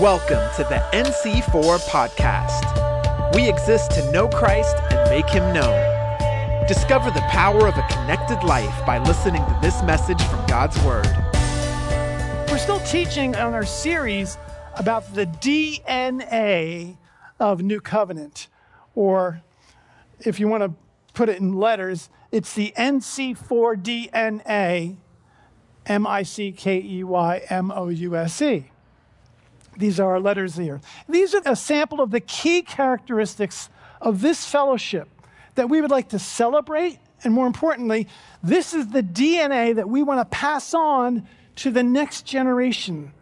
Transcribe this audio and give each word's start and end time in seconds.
Welcome 0.00 0.48
to 0.54 0.62
the 0.62 0.80
NC4 0.92 1.80
podcast. 1.88 3.34
We 3.34 3.48
exist 3.48 3.90
to 3.92 4.12
know 4.12 4.28
Christ 4.28 4.76
and 4.92 5.10
make 5.10 5.28
him 5.28 5.52
known. 5.52 6.68
Discover 6.68 7.10
the 7.10 7.20
power 7.22 7.66
of 7.66 7.76
a 7.76 7.84
connected 7.90 8.44
life 8.44 8.86
by 8.86 8.98
listening 8.98 9.44
to 9.44 9.58
this 9.60 9.82
message 9.82 10.22
from 10.22 10.46
God's 10.46 10.80
Word. 10.84 11.08
We're 12.48 12.58
still 12.58 12.78
teaching 12.86 13.34
on 13.34 13.54
our 13.54 13.66
series 13.66 14.38
about 14.76 15.14
the 15.14 15.26
DNA 15.26 16.96
of 17.40 17.60
New 17.62 17.80
Covenant, 17.80 18.46
or 18.94 19.42
if 20.20 20.38
you 20.38 20.46
want 20.46 20.62
to 20.62 20.74
put 21.12 21.28
it 21.28 21.40
in 21.40 21.54
letters, 21.54 22.08
it's 22.30 22.54
the 22.54 22.72
NC4 22.76 23.82
DNA, 23.82 24.96
M 25.86 26.06
I 26.06 26.22
C 26.22 26.52
K 26.52 26.80
E 26.80 27.02
Y 27.02 27.42
M 27.50 27.72
O 27.72 27.88
U 27.88 28.14
S 28.14 28.40
E. 28.40 28.70
These 29.78 30.00
are 30.00 30.10
our 30.10 30.20
letters 30.20 30.56
here. 30.56 30.80
These 31.08 31.34
are 31.34 31.42
a 31.46 31.56
sample 31.56 32.00
of 32.00 32.10
the 32.10 32.20
key 32.20 32.62
characteristics 32.62 33.70
of 34.00 34.20
this 34.20 34.44
fellowship 34.44 35.08
that 35.54 35.70
we 35.70 35.80
would 35.80 35.90
like 35.90 36.08
to 36.10 36.18
celebrate. 36.18 36.98
And 37.24 37.32
more 37.32 37.46
importantly, 37.46 38.08
this 38.42 38.74
is 38.74 38.88
the 38.88 39.02
DNA 39.02 39.74
that 39.76 39.88
we 39.88 40.02
want 40.02 40.20
to 40.20 40.36
pass 40.36 40.74
on 40.74 41.26
to 41.56 41.70
the 41.70 41.82
next 41.82 42.26
generation 42.26 43.12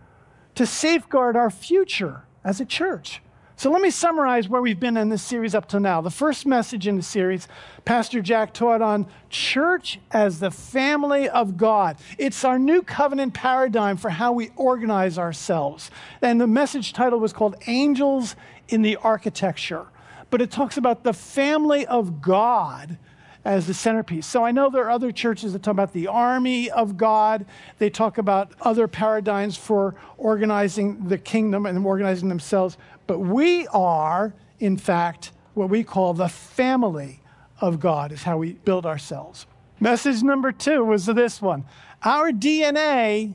to 0.54 0.66
safeguard 0.66 1.36
our 1.36 1.50
future 1.50 2.24
as 2.42 2.60
a 2.60 2.64
church. 2.64 3.20
So 3.58 3.70
let 3.70 3.80
me 3.80 3.88
summarize 3.88 4.50
where 4.50 4.60
we've 4.60 4.78
been 4.78 4.98
in 4.98 5.08
this 5.08 5.22
series 5.22 5.54
up 5.54 5.66
to 5.68 5.80
now. 5.80 6.02
The 6.02 6.10
first 6.10 6.44
message 6.44 6.86
in 6.86 6.96
the 6.96 7.02
series, 7.02 7.48
Pastor 7.86 8.20
Jack 8.20 8.52
taught 8.52 8.82
on 8.82 9.06
church 9.30 9.98
as 10.10 10.40
the 10.40 10.50
family 10.50 11.26
of 11.26 11.56
God. 11.56 11.96
It's 12.18 12.44
our 12.44 12.58
new 12.58 12.82
covenant 12.82 13.32
paradigm 13.32 13.96
for 13.96 14.10
how 14.10 14.32
we 14.32 14.50
organize 14.56 15.18
ourselves. 15.18 15.90
And 16.20 16.38
the 16.38 16.46
message 16.46 16.92
title 16.92 17.18
was 17.18 17.32
called 17.32 17.56
Angels 17.66 18.36
in 18.68 18.82
the 18.82 18.96
Architecture. 18.96 19.86
But 20.28 20.42
it 20.42 20.50
talks 20.50 20.76
about 20.76 21.02
the 21.02 21.14
family 21.14 21.86
of 21.86 22.20
God 22.20 22.98
as 23.46 23.68
the 23.68 23.74
centerpiece. 23.74 24.26
So 24.26 24.44
I 24.44 24.50
know 24.50 24.68
there 24.68 24.84
are 24.84 24.90
other 24.90 25.12
churches 25.12 25.52
that 25.52 25.62
talk 25.62 25.72
about 25.72 25.92
the 25.92 26.08
army 26.08 26.68
of 26.68 26.96
God. 26.96 27.46
They 27.78 27.88
talk 27.88 28.18
about 28.18 28.52
other 28.60 28.88
paradigms 28.88 29.56
for 29.56 29.94
organizing 30.18 31.08
the 31.08 31.16
kingdom 31.16 31.64
and 31.64 31.86
organizing 31.86 32.28
themselves. 32.28 32.76
But 33.06 33.20
we 33.20 33.68
are, 33.68 34.34
in 34.58 34.76
fact, 34.76 35.30
what 35.54 35.70
we 35.70 35.84
call 35.84 36.12
the 36.12 36.28
family 36.28 37.20
of 37.60 37.78
God, 37.78 38.10
is 38.10 38.24
how 38.24 38.36
we 38.36 38.54
build 38.54 38.84
ourselves. 38.84 39.46
Message 39.78 40.22
number 40.22 40.50
two 40.50 40.84
was 40.84 41.06
this 41.06 41.40
one 41.40 41.64
Our 42.02 42.32
DNA 42.32 43.34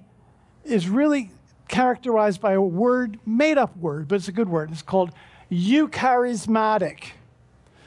is 0.65 0.89
really 0.89 1.31
characterized 1.69 2.41
by 2.41 2.51
a 2.51 2.61
word, 2.61 3.17
made 3.25 3.57
up 3.57 3.75
word, 3.77 4.09
but 4.09 4.15
it's 4.15 4.27
a 4.27 4.33
good 4.33 4.49
word. 4.49 4.71
It's 4.71 4.81
called 4.81 5.11
eucharismatic, 5.49 7.11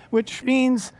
which 0.09 0.43
means 0.43 0.91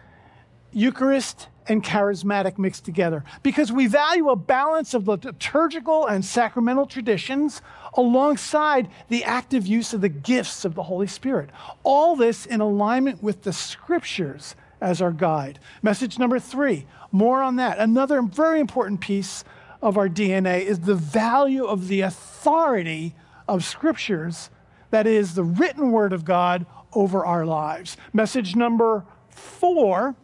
Eucharist 0.75 1.49
and 1.67 1.83
charismatic 1.83 2.59
mixed 2.59 2.85
together 2.85 3.25
because 3.43 3.73
we 3.73 3.87
value 3.87 4.29
a 4.29 4.37
balance 4.37 4.93
of 4.93 5.05
the 5.05 5.13
liturgical 5.13 6.07
and 6.07 6.25
sacramental 6.25 6.87
traditions 6.87 7.63
alongside 7.95 8.89
the 9.09 9.25
active 9.25 9.67
use 9.67 9.95
of 9.95 10.01
the 10.01 10.09
gifts 10.09 10.65
of 10.65 10.75
the 10.75 10.83
Holy 10.83 11.07
Spirit. 11.07 11.51
All 11.83 12.17
this 12.17 12.45
in 12.45 12.61
alignment 12.61 13.23
with 13.23 13.43
the 13.43 13.53
scriptures 13.53 14.57
as 14.81 15.01
our 15.01 15.13
guide. 15.13 15.59
Message 15.83 16.19
number 16.19 16.39
three, 16.39 16.87
more 17.11 17.43
on 17.43 17.57
that. 17.57 17.79
Another 17.79 18.21
very 18.21 18.61
important 18.61 19.01
piece 19.01 19.45
of 19.81 19.97
our 19.97 20.09
DNA 20.09 20.61
is 20.63 20.81
the 20.81 20.95
value 20.95 21.65
of 21.65 21.89
the 21.89 22.03
authority 22.03 23.15
of 23.49 23.65
scriptures, 23.65 24.51
that 24.91 25.07
is, 25.07 25.35
the 25.35 25.45
written 25.45 25.93
word 25.93 26.13
of 26.13 26.25
God 26.25 26.67
over 26.93 27.25
our 27.25 27.47
lives. 27.47 27.97
Message 28.13 28.57
number 28.57 29.05
four 29.29 30.15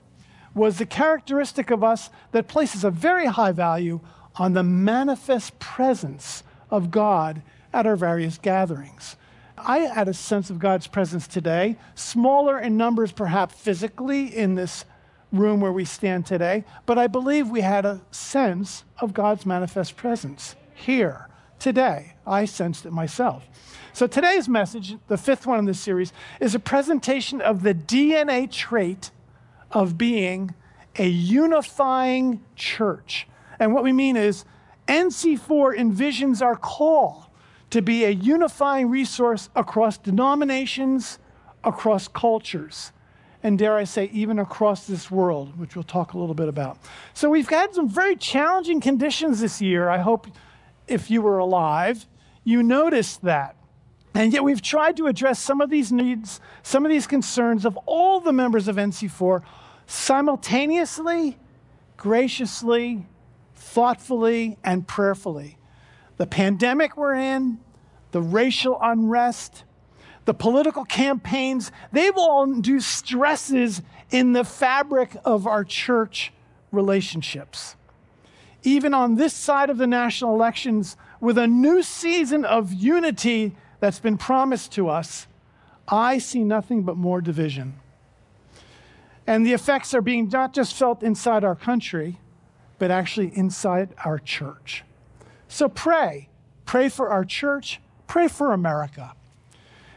was 0.54 0.78
the 0.78 0.86
characteristic 0.86 1.70
of 1.70 1.84
us 1.84 2.10
that 2.32 2.48
places 2.48 2.84
a 2.84 2.90
very 2.90 3.26
high 3.26 3.52
value 3.52 4.00
on 4.36 4.52
the 4.52 4.62
manifest 4.62 5.58
presence 5.58 6.42
of 6.70 6.90
God 6.90 7.42
at 7.72 7.86
our 7.86 7.96
various 7.96 8.38
gatherings. 8.38 9.16
I 9.56 9.78
had 9.78 10.08
a 10.08 10.14
sense 10.14 10.50
of 10.50 10.58
God's 10.58 10.86
presence 10.86 11.26
today, 11.26 11.76
smaller 11.94 12.58
in 12.58 12.76
numbers 12.76 13.12
perhaps 13.12 13.54
physically 13.54 14.34
in 14.34 14.54
this 14.54 14.84
room 15.32 15.60
where 15.60 15.72
we 15.72 15.84
stand 15.84 16.26
today, 16.26 16.64
but 16.86 16.98
I 16.98 17.06
believe 17.06 17.48
we 17.48 17.60
had 17.60 17.84
a 17.84 18.00
sense 18.10 18.84
of 18.98 19.14
God's 19.14 19.46
manifest 19.46 19.96
presence 19.96 20.56
here 20.74 21.28
today. 21.58 22.14
I 22.26 22.46
sensed 22.46 22.86
it 22.86 22.92
myself. 22.92 23.46
So 23.92 24.06
today's 24.06 24.48
message, 24.48 24.96
the 25.08 25.18
fifth 25.18 25.46
one 25.46 25.58
in 25.58 25.64
this 25.66 25.80
series, 25.80 26.12
is 26.40 26.54
a 26.54 26.60
presentation 26.60 27.40
of 27.40 27.62
the 27.62 27.74
DNA 27.74 28.50
trait 28.50 29.10
of 29.72 29.96
being 29.96 30.54
a 30.96 31.08
unifying 31.08 32.42
church. 32.56 33.26
And 33.58 33.72
what 33.72 33.84
we 33.84 33.92
mean 33.92 34.16
is 34.16 34.44
NC4 34.88 35.78
envisions 35.78 36.42
our 36.42 36.56
call 36.56 37.30
to 37.70 37.80
be 37.80 38.04
a 38.04 38.10
unifying 38.10 38.90
resource 38.90 39.48
across 39.54 39.96
denominations, 39.96 41.18
across 41.62 42.08
cultures, 42.08 42.92
and 43.42 43.58
dare 43.58 43.76
I 43.76 43.84
say, 43.84 44.10
even 44.12 44.38
across 44.38 44.86
this 44.86 45.10
world, 45.10 45.58
which 45.58 45.74
we'll 45.74 45.84
talk 45.84 46.12
a 46.12 46.18
little 46.18 46.34
bit 46.34 46.48
about. 46.48 46.78
So 47.14 47.30
we've 47.30 47.48
had 47.48 47.74
some 47.74 47.88
very 47.88 48.16
challenging 48.16 48.80
conditions 48.80 49.40
this 49.40 49.62
year. 49.62 49.88
I 49.88 49.98
hope 49.98 50.26
if 50.86 51.10
you 51.10 51.22
were 51.22 51.38
alive, 51.38 52.06
you 52.44 52.62
noticed 52.62 53.22
that. 53.22 53.56
And 54.14 54.32
yet 54.32 54.42
we've 54.42 54.62
tried 54.62 54.96
to 54.96 55.06
address 55.06 55.38
some 55.38 55.60
of 55.60 55.70
these 55.70 55.92
needs, 55.92 56.40
some 56.62 56.84
of 56.84 56.90
these 56.90 57.06
concerns 57.06 57.64
of 57.64 57.76
all 57.86 58.20
the 58.20 58.32
members 58.32 58.68
of 58.68 58.76
NC4 58.76 59.42
simultaneously, 59.86 61.38
graciously, 61.96 63.06
thoughtfully, 63.54 64.58
and 64.64 64.86
prayerfully. 64.86 65.58
The 66.16 66.26
pandemic 66.26 66.96
we're 66.96 67.14
in, 67.14 67.60
the 68.10 68.20
racial 68.20 68.78
unrest, 68.80 69.64
the 70.24 70.34
political 70.34 70.84
campaigns, 70.84 71.72
they've 71.92 72.16
all 72.16 72.44
induced 72.44 72.88
stresses 72.88 73.82
in 74.10 74.32
the 74.32 74.44
fabric 74.44 75.16
of 75.24 75.46
our 75.46 75.64
church 75.64 76.32
relationships. 76.72 77.76
Even 78.62 78.92
on 78.92 79.14
this 79.14 79.32
side 79.32 79.70
of 79.70 79.78
the 79.78 79.86
national 79.86 80.34
elections, 80.34 80.96
with 81.20 81.38
a 81.38 81.46
new 81.46 81.82
season 81.82 82.44
of 82.44 82.72
unity 82.72 83.56
that's 83.80 83.98
been 83.98 84.16
promised 84.16 84.72
to 84.72 84.88
us, 84.88 85.26
I 85.88 86.18
see 86.18 86.44
nothing 86.44 86.82
but 86.82 86.96
more 86.96 87.20
division. 87.20 87.74
And 89.26 89.44
the 89.44 89.52
effects 89.52 89.94
are 89.94 90.02
being 90.02 90.28
not 90.28 90.52
just 90.52 90.74
felt 90.74 91.02
inside 91.02 91.44
our 91.44 91.56
country, 91.56 92.18
but 92.78 92.90
actually 92.90 93.36
inside 93.36 93.94
our 94.04 94.18
church. 94.18 94.84
So 95.48 95.68
pray. 95.68 96.28
Pray 96.64 96.88
for 96.88 97.08
our 97.08 97.24
church. 97.24 97.80
Pray 98.06 98.28
for 98.28 98.52
America. 98.52 99.14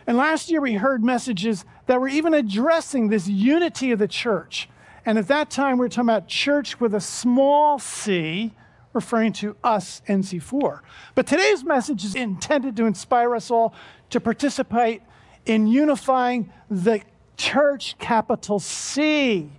And 0.05 0.17
last 0.17 0.49
year 0.51 0.61
we 0.61 0.73
heard 0.73 1.03
messages 1.03 1.65
that 1.85 1.99
were 1.99 2.07
even 2.07 2.33
addressing 2.33 3.09
this 3.09 3.27
unity 3.27 3.91
of 3.91 3.99
the 3.99 4.07
church. 4.07 4.69
And 5.05 5.17
at 5.17 5.27
that 5.27 5.49
time 5.49 5.77
we 5.77 5.85
were 5.85 5.89
talking 5.89 6.09
about 6.09 6.27
church 6.27 6.79
with 6.79 6.93
a 6.93 7.01
small 7.01 7.79
c, 7.79 8.53
referring 8.93 9.33
to 9.33 9.55
us, 9.63 10.01
NC4. 10.07 10.79
But 11.15 11.27
today's 11.27 11.63
message 11.63 12.05
is 12.05 12.15
intended 12.15 12.75
to 12.77 12.85
inspire 12.85 13.35
us 13.35 13.51
all 13.51 13.73
to 14.11 14.19
participate 14.19 15.01
in 15.45 15.67
unifying 15.67 16.51
the 16.69 17.01
church, 17.35 17.97
capital 17.99 18.59
C. 18.59 19.49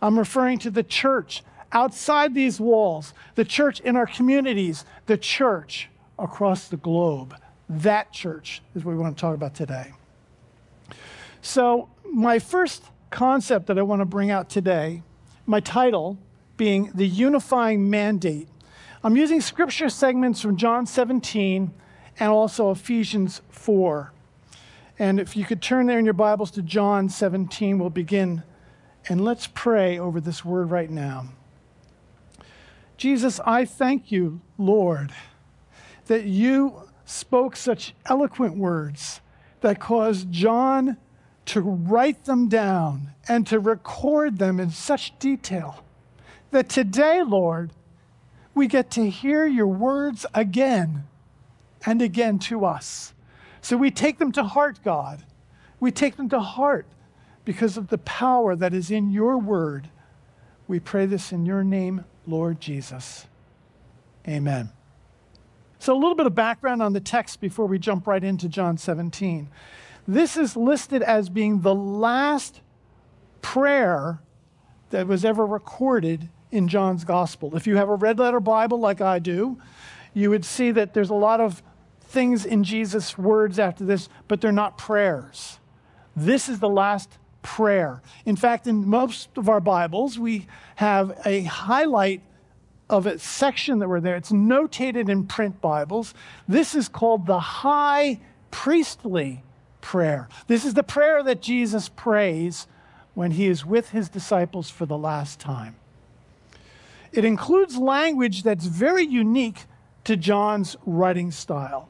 I'm 0.00 0.18
referring 0.18 0.58
to 0.60 0.70
the 0.70 0.82
church 0.82 1.42
outside 1.70 2.34
these 2.34 2.60
walls, 2.60 3.14
the 3.34 3.44
church 3.44 3.80
in 3.80 3.96
our 3.96 4.06
communities, 4.06 4.84
the 5.06 5.16
church 5.16 5.88
across 6.18 6.68
the 6.68 6.76
globe. 6.76 7.34
That 7.68 8.12
church 8.12 8.62
is 8.74 8.84
what 8.84 8.92
we 8.92 8.98
want 8.98 9.16
to 9.16 9.20
talk 9.20 9.34
about 9.34 9.54
today. 9.54 9.92
So, 11.40 11.88
my 12.04 12.38
first 12.38 12.84
concept 13.10 13.66
that 13.66 13.78
I 13.78 13.82
want 13.82 14.00
to 14.00 14.06
bring 14.06 14.30
out 14.30 14.50
today, 14.50 15.02
my 15.46 15.60
title 15.60 16.18
being 16.56 16.90
The 16.94 17.06
Unifying 17.06 17.88
Mandate. 17.88 18.48
I'm 19.04 19.16
using 19.16 19.40
scripture 19.40 19.88
segments 19.88 20.40
from 20.40 20.56
John 20.56 20.86
17 20.86 21.72
and 22.20 22.30
also 22.30 22.70
Ephesians 22.70 23.42
4. 23.48 24.12
And 24.96 25.18
if 25.18 25.36
you 25.36 25.44
could 25.44 25.60
turn 25.60 25.86
there 25.86 25.98
in 25.98 26.04
your 26.04 26.14
Bibles 26.14 26.52
to 26.52 26.62
John 26.62 27.08
17, 27.08 27.80
we'll 27.80 27.90
begin. 27.90 28.44
And 29.08 29.24
let's 29.24 29.48
pray 29.48 29.98
over 29.98 30.20
this 30.20 30.44
word 30.44 30.70
right 30.70 30.88
now. 30.88 31.30
Jesus, 32.96 33.40
I 33.44 33.64
thank 33.64 34.12
you, 34.12 34.40
Lord, 34.56 35.10
that 36.06 36.26
you 36.26 36.88
spoke 37.04 37.56
such 37.56 37.96
eloquent 38.06 38.56
words 38.56 39.20
that 39.62 39.80
caused 39.80 40.30
John 40.30 40.96
to 41.46 41.60
write 41.60 42.26
them 42.26 42.46
down 42.46 43.14
and 43.28 43.48
to 43.48 43.58
record 43.58 44.38
them 44.38 44.60
in 44.60 44.70
such 44.70 45.18
detail 45.18 45.82
that 46.52 46.68
today, 46.68 47.24
Lord, 47.24 47.72
we 48.54 48.66
get 48.66 48.90
to 48.92 49.08
hear 49.08 49.46
your 49.46 49.66
words 49.66 50.26
again 50.34 51.04
and 51.84 52.02
again 52.02 52.38
to 52.38 52.64
us. 52.64 53.14
So 53.60 53.76
we 53.76 53.90
take 53.90 54.18
them 54.18 54.32
to 54.32 54.44
heart, 54.44 54.80
God. 54.84 55.24
We 55.80 55.90
take 55.90 56.16
them 56.16 56.28
to 56.30 56.40
heart 56.40 56.86
because 57.44 57.76
of 57.76 57.88
the 57.88 57.98
power 57.98 58.54
that 58.56 58.74
is 58.74 58.90
in 58.90 59.10
your 59.10 59.38
word. 59.38 59.88
We 60.68 60.80
pray 60.80 61.06
this 61.06 61.32
in 61.32 61.46
your 61.46 61.64
name, 61.64 62.04
Lord 62.26 62.60
Jesus. 62.60 63.26
Amen. 64.26 64.70
So, 65.78 65.92
a 65.92 65.98
little 65.98 66.14
bit 66.14 66.26
of 66.26 66.34
background 66.34 66.80
on 66.80 66.92
the 66.92 67.00
text 67.00 67.40
before 67.40 67.66
we 67.66 67.78
jump 67.78 68.06
right 68.06 68.22
into 68.22 68.48
John 68.48 68.78
17. 68.78 69.48
This 70.06 70.36
is 70.36 70.56
listed 70.56 71.02
as 71.02 71.28
being 71.28 71.60
the 71.60 71.74
last 71.74 72.60
prayer 73.40 74.20
that 74.90 75.08
was 75.08 75.24
ever 75.24 75.44
recorded 75.44 76.28
in 76.52 76.68
John's 76.68 77.04
gospel. 77.04 77.56
If 77.56 77.66
you 77.66 77.76
have 77.76 77.88
a 77.88 77.96
red 77.96 78.18
letter 78.18 78.38
Bible 78.38 78.78
like 78.78 79.00
I 79.00 79.18
do, 79.18 79.58
you 80.14 80.30
would 80.30 80.44
see 80.44 80.70
that 80.70 80.94
there's 80.94 81.10
a 81.10 81.14
lot 81.14 81.40
of 81.40 81.62
things 82.00 82.44
in 82.44 82.62
Jesus' 82.62 83.16
words 83.16 83.58
after 83.58 83.84
this, 83.84 84.08
but 84.28 84.40
they're 84.40 84.52
not 84.52 84.78
prayers. 84.78 85.58
This 86.14 86.48
is 86.48 86.60
the 86.60 86.68
last 86.68 87.18
prayer. 87.40 88.02
In 88.26 88.36
fact, 88.36 88.66
in 88.66 88.86
most 88.86 89.30
of 89.36 89.48
our 89.48 89.60
Bibles, 89.60 90.18
we 90.18 90.46
have 90.76 91.18
a 91.24 91.42
highlight 91.44 92.22
of 92.90 93.06
a 93.06 93.18
section 93.18 93.78
that 93.78 93.88
were 93.88 94.00
there. 94.00 94.16
It's 94.16 94.30
notated 94.30 95.08
in 95.08 95.26
print 95.26 95.60
Bibles. 95.62 96.12
This 96.46 96.74
is 96.74 96.88
called 96.88 97.26
the 97.26 97.40
high 97.40 98.20
priestly 98.50 99.42
prayer. 99.80 100.28
This 100.46 100.66
is 100.66 100.74
the 100.74 100.82
prayer 100.82 101.22
that 101.22 101.40
Jesus 101.40 101.88
prays 101.88 102.66
when 103.14 103.32
he 103.32 103.46
is 103.46 103.64
with 103.64 103.90
his 103.90 104.10
disciples 104.10 104.68
for 104.68 104.84
the 104.84 104.98
last 104.98 105.40
time. 105.40 105.76
It 107.12 107.24
includes 107.24 107.76
language 107.76 108.42
that's 108.42 108.66
very 108.66 109.04
unique 109.04 109.66
to 110.04 110.16
John's 110.16 110.76
writing 110.86 111.30
style. 111.30 111.88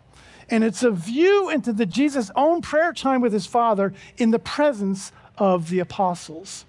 And 0.48 0.64
it's 0.64 0.82
a 0.82 0.90
view 0.90 1.48
into 1.48 1.72
the 1.72 1.86
Jesus' 1.86 2.30
own 2.36 2.60
prayer 2.60 2.92
time 2.92 3.20
with 3.20 3.32
his 3.32 3.46
Father 3.46 3.94
in 4.19 4.32
the 4.32 4.38
presence 4.38 5.12
of 5.38 5.70
the 5.70 5.78
apostles. 5.78 6.66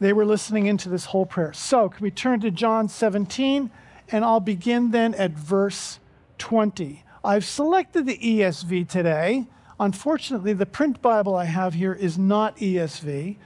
They 0.00 0.12
were 0.12 0.26
listening 0.26 0.66
into 0.66 0.88
this 0.88 1.06
whole 1.06 1.24
prayer. 1.24 1.52
So, 1.54 1.88
can 1.88 2.02
we 2.02 2.10
turn 2.10 2.40
to 2.40 2.50
John 2.50 2.88
17? 2.88 3.70
And 4.10 4.24
I'll 4.24 4.40
begin 4.40 4.90
then 4.90 5.14
at 5.14 5.30
verse 5.30 5.98
20. 6.38 7.02
I've 7.24 7.44
selected 7.44 8.06
the 8.06 8.18
ESV 8.18 8.88
today. 8.88 9.46
Unfortunately, 9.80 10.52
the 10.52 10.66
print 10.66 11.00
Bible 11.00 11.34
I 11.34 11.44
have 11.44 11.74
here 11.74 11.92
is 11.92 12.18
not 12.18 12.56
ESV. 12.58 13.36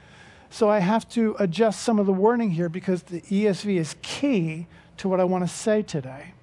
So 0.50 0.68
I 0.68 0.80
have 0.80 1.08
to 1.10 1.36
adjust 1.38 1.80
some 1.80 2.00
of 2.00 2.06
the 2.06 2.12
wording 2.12 2.50
here 2.50 2.68
because 2.68 3.04
the 3.04 3.20
ESV 3.22 3.76
is 3.76 3.94
key 4.02 4.66
to 4.96 5.08
what 5.08 5.20
I 5.20 5.24
want 5.24 5.44
to 5.44 5.48
say 5.48 5.80
today. 5.80 6.34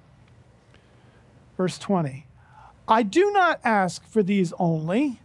Verse 1.56 1.78
20 1.78 2.24
I 2.88 3.02
do 3.02 3.30
not 3.30 3.60
ask 3.64 4.02
for 4.06 4.22
these 4.22 4.54
only, 4.58 5.20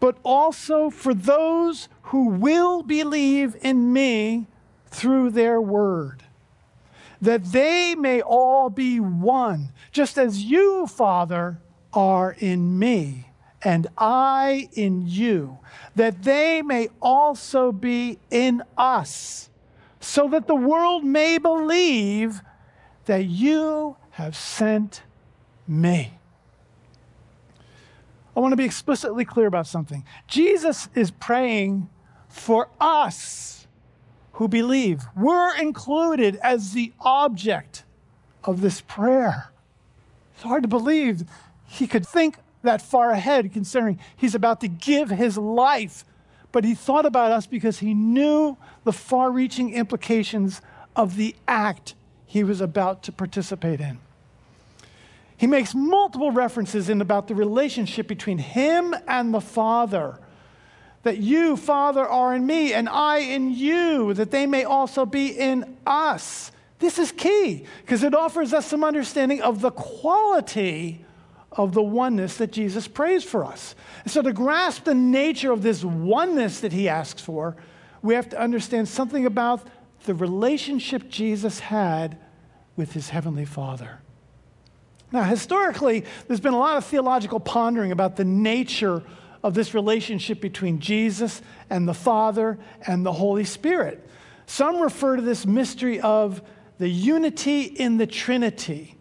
but 0.00 0.18
also 0.24 0.90
for 0.90 1.14
those 1.14 1.88
who 2.02 2.28
will 2.30 2.82
believe 2.82 3.56
in 3.62 3.92
me 3.92 4.46
through 4.86 5.30
their 5.30 5.60
word, 5.60 6.24
that 7.22 7.44
they 7.44 7.94
may 7.94 8.20
all 8.20 8.68
be 8.68 8.98
one, 8.98 9.70
just 9.92 10.18
as 10.18 10.42
you, 10.42 10.88
Father, 10.88 11.60
are 11.92 12.36
in 12.40 12.78
me 12.78 13.25
and 13.66 13.88
I 13.98 14.68
in 14.74 15.08
you, 15.08 15.58
that 15.96 16.22
they 16.22 16.62
may 16.62 16.88
also 17.02 17.72
be 17.72 18.20
in 18.30 18.62
us, 18.78 19.50
so 19.98 20.28
that 20.28 20.46
the 20.46 20.54
world 20.54 21.02
may 21.02 21.36
believe 21.36 22.42
that 23.06 23.24
you 23.24 23.96
have 24.10 24.36
sent 24.36 25.02
me. 25.66 26.12
I 28.36 28.38
want 28.38 28.52
to 28.52 28.56
be 28.56 28.64
explicitly 28.64 29.24
clear 29.24 29.48
about 29.48 29.66
something. 29.66 30.04
Jesus 30.28 30.88
is 30.94 31.10
praying 31.10 31.90
for 32.28 32.68
us 32.80 33.66
who 34.34 34.46
believe. 34.46 35.02
We're 35.16 35.56
included 35.56 36.36
as 36.36 36.72
the 36.72 36.92
object 37.00 37.82
of 38.44 38.60
this 38.60 38.80
prayer. 38.82 39.50
It's 40.34 40.44
hard 40.44 40.62
to 40.62 40.68
believe 40.68 41.24
he 41.66 41.88
could 41.88 42.06
think 42.06 42.36
that 42.66 42.82
far 42.82 43.10
ahead, 43.10 43.52
considering 43.52 43.98
he's 44.16 44.34
about 44.34 44.60
to 44.60 44.68
give 44.68 45.10
his 45.10 45.36
life. 45.36 46.04
But 46.52 46.64
he 46.64 46.74
thought 46.74 47.06
about 47.06 47.32
us 47.32 47.46
because 47.46 47.80
he 47.80 47.94
knew 47.94 48.56
the 48.84 48.92
far 48.92 49.30
reaching 49.30 49.72
implications 49.72 50.62
of 50.94 51.16
the 51.16 51.34
act 51.46 51.94
he 52.24 52.44
was 52.44 52.60
about 52.60 53.02
to 53.04 53.12
participate 53.12 53.80
in. 53.80 53.98
He 55.36 55.46
makes 55.46 55.74
multiple 55.74 56.30
references 56.30 56.88
in 56.88 57.00
about 57.00 57.28
the 57.28 57.34
relationship 57.34 58.06
between 58.06 58.38
him 58.38 58.94
and 59.06 59.34
the 59.34 59.40
Father. 59.40 60.18
That 61.02 61.18
you, 61.18 61.56
Father, 61.56 62.04
are 62.06 62.34
in 62.34 62.46
me, 62.46 62.72
and 62.72 62.88
I 62.88 63.18
in 63.18 63.52
you, 63.52 64.12
that 64.14 64.30
they 64.30 64.46
may 64.46 64.64
also 64.64 65.06
be 65.06 65.28
in 65.28 65.76
us. 65.86 66.50
This 66.78 66.98
is 66.98 67.12
key 67.12 67.64
because 67.82 68.02
it 68.02 68.14
offers 68.14 68.52
us 68.52 68.66
some 68.66 68.82
understanding 68.82 69.40
of 69.40 69.60
the 69.60 69.70
quality 69.70 71.05
of 71.56 71.72
the 71.72 71.82
oneness 71.82 72.36
that 72.36 72.52
Jesus 72.52 72.86
prays 72.86 73.24
for 73.24 73.44
us. 73.44 73.74
And 74.04 74.12
so, 74.12 74.22
to 74.22 74.32
grasp 74.32 74.84
the 74.84 74.94
nature 74.94 75.52
of 75.52 75.62
this 75.62 75.84
oneness 75.84 76.60
that 76.60 76.72
he 76.72 76.88
asks 76.88 77.20
for, 77.20 77.56
we 78.02 78.14
have 78.14 78.28
to 78.30 78.40
understand 78.40 78.88
something 78.88 79.26
about 79.26 79.66
the 80.04 80.14
relationship 80.14 81.08
Jesus 81.08 81.58
had 81.58 82.18
with 82.76 82.92
his 82.92 83.08
heavenly 83.08 83.44
Father. 83.44 84.00
Now, 85.12 85.22
historically, 85.24 86.04
there's 86.26 86.40
been 86.40 86.54
a 86.54 86.58
lot 86.58 86.76
of 86.76 86.84
theological 86.84 87.40
pondering 87.40 87.92
about 87.92 88.16
the 88.16 88.24
nature 88.24 89.02
of 89.42 89.54
this 89.54 89.74
relationship 89.74 90.40
between 90.40 90.80
Jesus 90.80 91.40
and 91.70 91.88
the 91.88 91.94
Father 91.94 92.58
and 92.86 93.06
the 93.06 93.12
Holy 93.12 93.44
Spirit. 93.44 94.06
Some 94.46 94.80
refer 94.80 95.16
to 95.16 95.22
this 95.22 95.46
mystery 95.46 96.00
of 96.00 96.42
the 96.78 96.88
unity 96.88 97.62
in 97.62 97.96
the 97.96 98.06
Trinity 98.06 98.95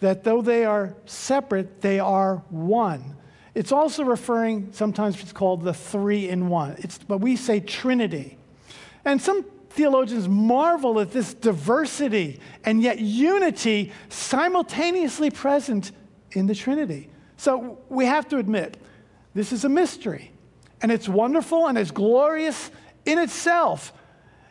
that 0.00 0.24
though 0.24 0.42
they 0.42 0.64
are 0.64 0.94
separate, 1.06 1.80
they 1.80 1.98
are 1.98 2.42
one. 2.50 3.16
It's 3.54 3.72
also 3.72 4.04
referring, 4.04 4.72
sometimes 4.72 5.20
it's 5.20 5.32
called 5.32 5.62
the 5.62 5.74
three 5.74 6.28
in 6.28 6.48
one. 6.48 6.76
It's 6.78 7.00
what 7.06 7.20
we 7.20 7.34
say 7.34 7.60
Trinity. 7.60 8.38
And 9.04 9.20
some 9.20 9.44
theologians 9.70 10.28
marvel 10.28 11.00
at 11.00 11.10
this 11.10 11.34
diversity 11.34 12.40
and 12.64 12.82
yet 12.82 13.00
unity 13.00 13.92
simultaneously 14.08 15.30
present 15.30 15.92
in 16.32 16.46
the 16.46 16.54
Trinity. 16.54 17.10
So 17.36 17.78
we 17.88 18.06
have 18.06 18.28
to 18.28 18.38
admit, 18.38 18.76
this 19.34 19.52
is 19.52 19.64
a 19.64 19.68
mystery. 19.68 20.32
And 20.80 20.92
it's 20.92 21.08
wonderful 21.08 21.66
and 21.66 21.76
it's 21.76 21.90
glorious 21.90 22.70
in 23.04 23.18
itself. 23.18 23.92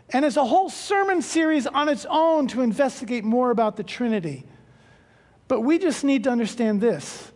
And 0.10 0.26
it's 0.26 0.38
a 0.38 0.46
whole 0.46 0.70
sermon 0.70 1.22
series 1.22 1.68
on 1.68 1.90
its 1.90 2.06
own 2.10 2.48
to 2.48 2.62
investigate 2.62 3.24
more 3.24 3.52
about 3.52 3.76
the 3.76 3.84
Trinity. 3.84 4.46
But 5.48 5.62
we 5.62 5.80
just 5.80 6.04
need 6.04 6.24
to 6.26 6.30
understand 6.30 6.82
this. 6.82 7.32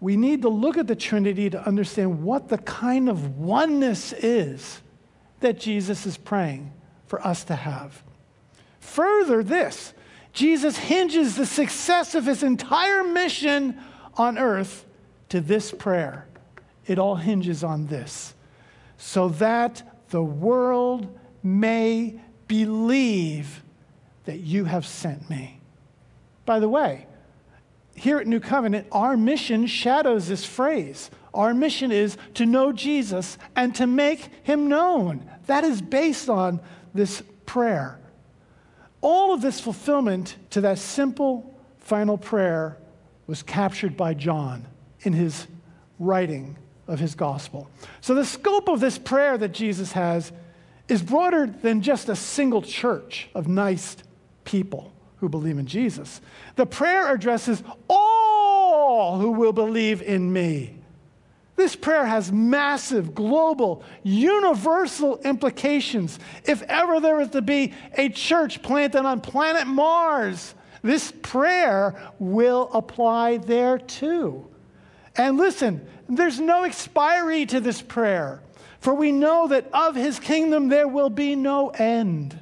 We 0.00 0.16
need 0.16 0.42
to 0.42 0.48
look 0.48 0.78
at 0.78 0.86
the 0.86 0.96
Trinity 0.96 1.50
to 1.50 1.66
understand 1.66 2.22
what 2.22 2.48
the 2.48 2.58
kind 2.58 3.08
of 3.08 3.38
oneness 3.38 4.12
is 4.12 4.80
that 5.40 5.58
Jesus 5.58 6.06
is 6.06 6.16
praying 6.16 6.72
for 7.06 7.24
us 7.26 7.44
to 7.44 7.54
have. 7.54 8.02
Further, 8.80 9.42
this 9.42 9.92
Jesus 10.32 10.76
hinges 10.76 11.36
the 11.36 11.46
success 11.46 12.14
of 12.14 12.26
his 12.26 12.42
entire 12.42 13.02
mission 13.02 13.78
on 14.14 14.38
earth 14.38 14.86
to 15.28 15.40
this 15.40 15.72
prayer. 15.72 16.26
It 16.86 16.98
all 16.98 17.16
hinges 17.16 17.64
on 17.64 17.86
this 17.86 18.34
so 18.96 19.28
that 19.30 19.82
the 20.10 20.22
world 20.22 21.18
may 21.42 22.20
believe 22.46 23.62
that 24.24 24.40
you 24.40 24.64
have 24.64 24.86
sent 24.86 25.28
me. 25.30 25.59
By 26.50 26.58
the 26.58 26.68
way, 26.68 27.06
here 27.94 28.18
at 28.18 28.26
New 28.26 28.40
Covenant, 28.40 28.88
our 28.90 29.16
mission 29.16 29.68
shadows 29.68 30.26
this 30.26 30.44
phrase. 30.44 31.08
Our 31.32 31.54
mission 31.54 31.92
is 31.92 32.16
to 32.34 32.44
know 32.44 32.72
Jesus 32.72 33.38
and 33.54 33.72
to 33.76 33.86
make 33.86 34.28
him 34.42 34.68
known. 34.68 35.30
That 35.46 35.62
is 35.62 35.80
based 35.80 36.28
on 36.28 36.58
this 36.92 37.22
prayer. 37.46 38.00
All 39.00 39.32
of 39.32 39.42
this 39.42 39.60
fulfillment 39.60 40.34
to 40.50 40.60
that 40.62 40.80
simple 40.80 41.56
final 41.78 42.18
prayer 42.18 42.78
was 43.28 43.44
captured 43.44 43.96
by 43.96 44.14
John 44.14 44.66
in 45.02 45.12
his 45.12 45.46
writing 46.00 46.56
of 46.88 46.98
his 46.98 47.14
gospel. 47.14 47.70
So, 48.00 48.12
the 48.16 48.24
scope 48.24 48.68
of 48.68 48.80
this 48.80 48.98
prayer 48.98 49.38
that 49.38 49.52
Jesus 49.52 49.92
has 49.92 50.32
is 50.88 51.00
broader 51.00 51.46
than 51.46 51.80
just 51.80 52.08
a 52.08 52.16
single 52.16 52.60
church 52.60 53.28
of 53.36 53.46
nice 53.46 53.96
people 54.44 54.89
who 55.20 55.28
believe 55.28 55.58
in 55.58 55.66
Jesus. 55.66 56.20
The 56.56 56.66
prayer 56.66 57.12
addresses 57.12 57.62
all 57.88 59.18
who 59.18 59.32
will 59.32 59.52
believe 59.52 60.02
in 60.02 60.32
me. 60.32 60.76
This 61.56 61.76
prayer 61.76 62.06
has 62.06 62.32
massive, 62.32 63.14
global, 63.14 63.82
universal 64.02 65.18
implications. 65.18 66.18
If 66.46 66.62
ever 66.62 67.00
there 67.00 67.20
is 67.20 67.28
to 67.30 67.42
be 67.42 67.74
a 67.98 68.08
church 68.08 68.62
planted 68.62 69.04
on 69.04 69.20
planet 69.20 69.66
Mars, 69.66 70.54
this 70.82 71.12
prayer 71.20 71.94
will 72.18 72.70
apply 72.72 73.36
there 73.36 73.76
too. 73.76 74.46
And 75.16 75.36
listen, 75.36 75.86
there's 76.08 76.40
no 76.40 76.64
expiry 76.64 77.44
to 77.46 77.60
this 77.60 77.82
prayer, 77.82 78.42
for 78.78 78.94
we 78.94 79.12
know 79.12 79.48
that 79.48 79.68
of 79.74 79.94
his 79.94 80.18
kingdom 80.18 80.70
there 80.70 80.88
will 80.88 81.10
be 81.10 81.36
no 81.36 81.68
end. 81.68 82.40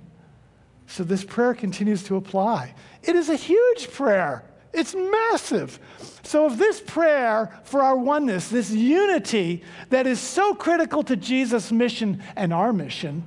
So 0.88 1.04
this 1.04 1.23
prayer 1.23 1.54
continues 1.54 2.02
to 2.04 2.16
apply. 2.16 2.75
It 3.02 3.14
is 3.14 3.28
a 3.28 3.37
huge 3.37 3.92
prayer. 3.92 4.42
It's 4.73 4.95
massive. 4.95 5.78
So, 6.23 6.47
if 6.47 6.59
this 6.59 6.80
prayer 6.80 7.59
for 7.64 7.83
our 7.83 7.97
oneness, 7.97 8.49
this 8.49 8.71
unity 8.71 9.62
that 9.90 10.07
is 10.07 10.21
so 10.21 10.54
critical 10.54 11.02
to 11.04 11.16
Jesus' 11.16 11.73
mission 11.73 12.23
and 12.37 12.52
our 12.52 12.73
mission, 12.73 13.26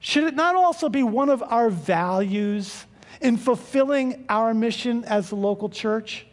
should 0.00 0.24
it 0.24 0.34
not 0.34 0.54
also 0.54 0.88
be 0.88 1.02
one 1.02 1.30
of 1.30 1.42
our 1.42 1.70
values 1.70 2.84
in 3.20 3.36
fulfilling 3.36 4.24
our 4.28 4.52
mission 4.52 5.04
as 5.04 5.30
the 5.30 5.36
local 5.36 5.68
church? 5.68 6.26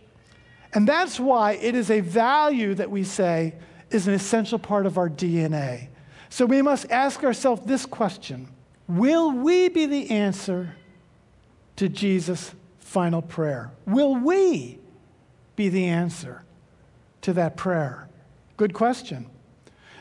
And 0.73 0.87
that's 0.87 1.19
why 1.19 1.53
it 1.53 1.75
is 1.75 1.89
a 1.89 2.01
value 2.01 2.73
that 2.75 2.91
we 2.91 3.03
say 3.03 3.55
is 3.91 4.07
an 4.07 4.13
essential 4.13 4.59
part 4.59 4.85
of 4.85 4.97
our 4.97 5.09
DNA. 5.09 5.87
So, 6.29 6.45
we 6.45 6.61
must 6.61 6.89
ask 6.91 7.23
ourselves 7.23 7.63
this 7.65 7.85
question 7.85 8.49
Will 8.87 9.31
we 9.31 9.69
be 9.69 9.85
the 9.85 10.11
answer 10.11 10.75
to 11.77 11.87
Jesus' 11.87 12.53
final 12.79 13.21
prayer? 13.21 13.71
Will 13.85 14.15
we 14.15 14.79
be 15.55 15.69
the 15.69 15.85
answer 15.85 16.43
to 17.21 17.33
that 17.33 17.55
prayer? 17.55 18.09
Good 18.57 18.73
question. 18.73 19.27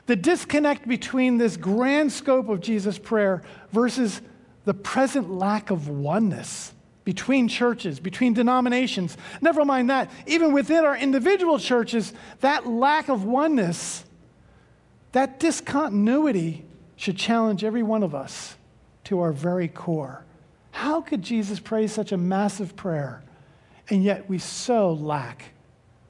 The 0.06 0.16
disconnect 0.16 0.88
between 0.88 1.38
this 1.38 1.56
grand 1.56 2.12
scope 2.12 2.48
of 2.48 2.60
Jesus' 2.60 2.98
prayer 2.98 3.42
versus 3.70 4.20
the 4.64 4.74
present 4.74 5.30
lack 5.30 5.70
of 5.70 5.88
oneness 5.88 6.72
between 7.04 7.48
churches, 7.48 7.98
between 7.98 8.32
denominations. 8.32 9.16
Never 9.40 9.64
mind 9.64 9.90
that, 9.90 10.10
even 10.26 10.52
within 10.52 10.84
our 10.84 10.96
individual 10.96 11.58
churches, 11.58 12.12
that 12.40 12.66
lack 12.66 13.08
of 13.08 13.24
oneness, 13.24 14.04
that 15.12 15.40
discontinuity 15.40 16.64
should 16.96 17.16
challenge 17.16 17.64
every 17.64 17.82
one 17.82 18.02
of 18.02 18.14
us 18.14 18.56
to 19.04 19.20
our 19.20 19.32
very 19.32 19.68
core. 19.68 20.24
How 20.70 21.00
could 21.00 21.22
Jesus 21.22 21.60
pray 21.60 21.86
such 21.86 22.12
a 22.12 22.16
massive 22.16 22.76
prayer, 22.76 23.22
and 23.88 24.02
yet 24.02 24.28
we 24.28 24.38
so 24.38 24.92
lack 24.92 25.52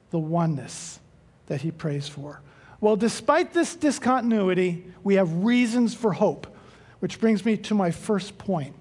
the 0.09 0.19
oneness 0.19 0.99
that 1.47 1.61
he 1.61 1.71
prays 1.71 2.07
for? 2.07 2.41
Well, 2.79 2.95
despite 2.95 3.53
this 3.53 3.75
discontinuity, 3.75 4.85
we 5.03 5.15
have 5.15 5.43
reasons 5.43 5.93
for 5.93 6.13
hope, 6.13 6.47
which 6.99 7.19
brings 7.19 7.45
me 7.45 7.57
to 7.57 7.73
my 7.73 7.91
first 7.91 8.37
point. 8.37 8.75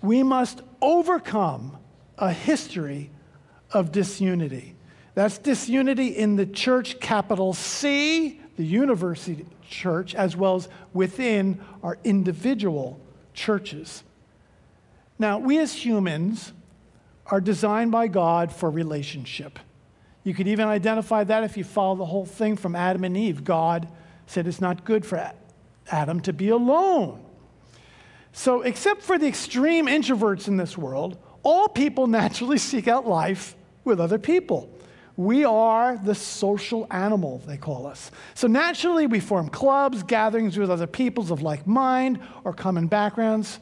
We 0.00 0.22
must 0.22 0.60
overcome 0.80 1.78
a 2.18 2.32
history 2.32 3.10
of 3.72 3.92
disunity. 3.92 4.74
That's 5.14 5.38
disunity 5.38 6.08
in 6.08 6.36
the 6.36 6.46
church, 6.46 7.00
capital 7.00 7.52
C, 7.52 8.40
the 8.56 8.64
university 8.64 9.46
church, 9.68 10.14
as 10.14 10.36
well 10.36 10.56
as 10.56 10.68
within 10.92 11.60
our 11.82 11.98
individual 12.04 13.00
churches. 13.34 14.04
Now, 15.18 15.38
we 15.38 15.58
as 15.58 15.84
humans 15.84 16.52
are 17.26 17.40
designed 17.40 17.92
by 17.92 18.08
God 18.08 18.52
for 18.52 18.70
relationship. 18.70 19.58
You 20.24 20.34
could 20.34 20.48
even 20.48 20.68
identify 20.68 21.24
that 21.24 21.44
if 21.44 21.56
you 21.56 21.64
follow 21.64 21.96
the 21.96 22.04
whole 22.04 22.26
thing 22.26 22.56
from 22.56 22.76
Adam 22.76 23.04
and 23.04 23.16
Eve. 23.16 23.44
God 23.44 23.88
said 24.26 24.46
it's 24.46 24.60
not 24.60 24.84
good 24.84 25.04
for 25.04 25.32
Adam 25.90 26.20
to 26.20 26.32
be 26.32 26.48
alone. 26.48 27.24
So, 28.32 28.62
except 28.62 29.02
for 29.02 29.18
the 29.18 29.26
extreme 29.26 29.86
introverts 29.86 30.48
in 30.48 30.56
this 30.56 30.78
world, 30.78 31.18
all 31.42 31.68
people 31.68 32.06
naturally 32.20 32.58
seek 32.58 32.88
out 32.88 33.06
life 33.06 33.56
with 33.84 34.00
other 34.00 34.18
people. 34.18 34.70
We 35.22 35.44
are 35.44 35.96
the 35.96 36.16
social 36.16 36.86
animal, 36.90 37.42
they 37.46 37.56
call 37.56 37.86
us. 37.86 38.10
So 38.34 38.48
naturally, 38.48 39.06
we 39.06 39.20
form 39.20 39.48
clubs, 39.48 40.02
gatherings 40.02 40.58
with 40.58 40.68
other 40.68 40.88
peoples 40.88 41.30
of 41.30 41.42
like 41.42 41.64
mind 41.66 42.18
or 42.42 42.52
common 42.52 42.88
backgrounds. 42.88 43.60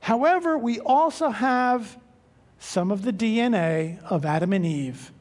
However, 0.00 0.56
we 0.56 0.80
also 0.80 1.28
have 1.28 1.98
some 2.58 2.90
of 2.90 3.02
the 3.02 3.12
DNA 3.12 4.02
of 4.04 4.24
Adam 4.24 4.54
and 4.54 4.64
Eve 4.64 5.12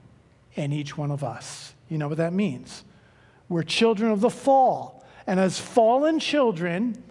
in 0.55 0.71
each 0.71 0.97
one 0.97 1.11
of 1.11 1.23
us. 1.23 1.73
You 1.89 1.97
know 1.97 2.07
what 2.07 2.17
that 2.17 2.33
means? 2.33 2.85
We're 3.49 3.63
children 3.63 4.11
of 4.11 4.21
the 4.21 4.29
fall. 4.29 5.03
And 5.27 5.39
as 5.39 5.59
fallen 5.59 6.19
children, 6.19 7.03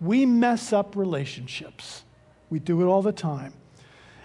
we 0.00 0.26
mess 0.26 0.74
up 0.74 0.94
relationships. 0.94 2.04
We 2.50 2.58
do 2.58 2.82
it 2.82 2.86
all 2.86 3.02
the 3.02 3.12
time. 3.12 3.54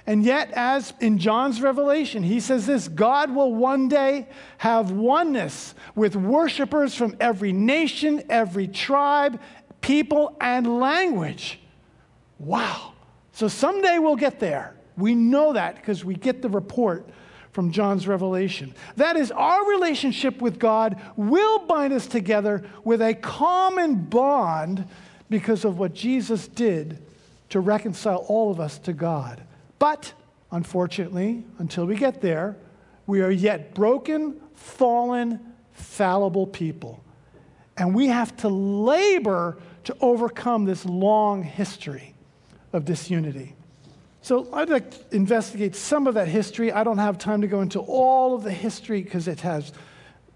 And 0.06 0.26
yet, 0.26 0.52
as 0.52 0.94
in 1.00 1.18
John's 1.18 1.62
revelation, 1.62 2.24
he 2.24 2.42
says 2.42 2.66
this 2.66 2.88
God 2.88 3.34
will 3.34 3.54
one 3.54 3.88
day 3.88 4.28
have 4.58 4.92
oneness 4.92 5.76
with 5.96 6.16
worshipers 6.16 6.94
from 6.94 7.16
every 7.20 7.54
nation, 7.54 8.22
every 8.30 8.68
tribe, 8.68 9.40
people, 9.82 10.36
and 10.42 10.80
language. 10.80 11.60
Wow. 12.38 12.94
So 13.32 13.48
someday 13.48 13.98
we'll 13.98 14.18
get 14.18 14.40
there. 14.40 14.76
We 14.98 15.16
know 15.16 15.54
that 15.54 15.76
because 15.76 16.04
we 16.04 16.16
get 16.16 16.42
the 16.42 16.50
report 16.50 17.10
from 17.54 17.72
John's 17.72 18.08
revelation. 18.08 18.74
That 18.98 19.16
is, 19.16 19.32
our 19.32 19.70
relationship 19.70 20.42
with 20.42 20.60
God 20.60 21.00
will 21.16 21.60
bind 21.60 21.94
us 21.94 22.08
together 22.08 22.64
with 22.84 23.02
a 23.02 23.14
common 23.14 24.04
bond 24.06 24.88
because 25.30 25.64
of 25.64 25.80
what 25.80 25.94
Jesus 25.94 26.48
did 26.48 27.02
to 27.50 27.60
reconcile 27.60 28.26
all 28.28 28.52
of 28.52 28.60
us 28.60 28.78
to 28.80 28.94
God. 28.94 29.42
But 29.80 30.14
unfortunately, 30.52 31.44
until 31.60 31.86
we 31.86 31.96
get 31.96 32.22
there, 32.22 32.56
we 33.08 33.22
are 33.22 33.32
yet 33.32 33.74
broken, 33.74 34.40
fallen, 34.54 35.40
fallible 35.74 36.48
people. 36.48 37.04
And 37.78 37.94
we 37.94 38.08
have 38.08 38.36
to 38.38 38.50
labor 38.50 39.58
to 39.86 39.98
overcome 40.00 40.66
this 40.66 40.86
long 40.86 41.44
history 41.44 42.14
of 42.72 42.86
disunity. 42.86 43.56
So 44.22 44.48
I'd 44.54 44.70
like 44.70 44.92
to 44.92 45.16
investigate 45.16 45.76
some 45.76 46.08
of 46.08 46.14
that 46.14 46.30
history. 46.30 46.72
I 46.72 46.84
don't 46.84 46.98
have 46.98 47.18
time 47.18 47.42
to 47.42 47.48
go 47.48 47.62
into 47.62 47.80
all 47.80 48.36
of 48.36 48.44
the 48.44 48.52
history 48.52 49.04
because 49.04 49.28
it 49.28 49.42
has 49.42 49.74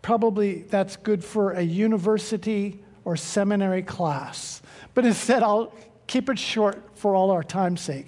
probably 0.02 0.64
that's 0.64 0.98
good 0.98 1.24
for 1.24 1.52
a 1.52 1.62
university 1.62 2.84
or 3.06 3.16
seminary 3.16 3.84
class. 3.84 4.62
But 4.94 5.06
instead, 5.06 5.42
I'll 5.42 5.74
keep 6.06 6.30
it 6.30 6.38
short 6.38 6.82
for 6.96 7.16
all 7.16 7.32
our 7.32 7.44
time's 7.44 7.80
sake. 7.80 8.08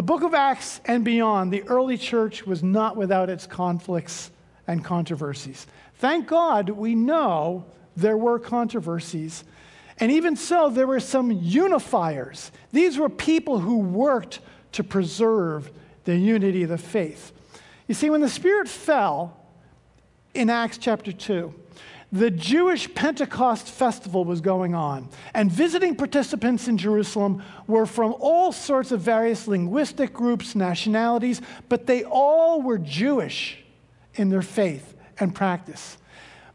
The 0.00 0.06
book 0.06 0.22
of 0.22 0.32
Acts 0.32 0.80
and 0.86 1.04
beyond, 1.04 1.52
the 1.52 1.62
early 1.64 1.98
church 1.98 2.46
was 2.46 2.62
not 2.62 2.96
without 2.96 3.28
its 3.28 3.46
conflicts 3.46 4.30
and 4.66 4.82
controversies. 4.82 5.66
Thank 5.96 6.26
God 6.26 6.70
we 6.70 6.94
know 6.94 7.66
there 7.98 8.16
were 8.16 8.38
controversies 8.38 9.44
and 9.98 10.10
even 10.10 10.36
so, 10.36 10.70
there 10.70 10.86
were 10.86 11.00
some 11.00 11.30
unifiers. 11.30 12.50
These 12.72 12.96
were 12.96 13.10
people 13.10 13.58
who 13.58 13.80
worked 13.80 14.40
to 14.72 14.82
preserve 14.82 15.70
the 16.04 16.16
unity 16.16 16.62
of 16.62 16.70
the 16.70 16.78
faith. 16.78 17.32
You 17.86 17.94
see, 17.94 18.08
when 18.08 18.22
the 18.22 18.28
Spirit 18.30 18.68
fell 18.68 19.36
in 20.32 20.48
Acts 20.48 20.78
chapter 20.78 21.12
2, 21.12 21.54
the 22.12 22.30
Jewish 22.30 22.92
Pentecost 22.92 23.68
festival 23.68 24.24
was 24.24 24.40
going 24.40 24.74
on, 24.74 25.08
and 25.32 25.50
visiting 25.50 25.94
participants 25.94 26.66
in 26.66 26.76
Jerusalem 26.76 27.42
were 27.68 27.86
from 27.86 28.14
all 28.18 28.50
sorts 28.50 28.90
of 28.90 29.00
various 29.00 29.46
linguistic 29.46 30.12
groups, 30.12 30.56
nationalities, 30.56 31.40
but 31.68 31.86
they 31.86 32.02
all 32.04 32.62
were 32.62 32.78
Jewish 32.78 33.58
in 34.14 34.28
their 34.28 34.42
faith 34.42 34.94
and 35.20 35.34
practice. 35.34 35.98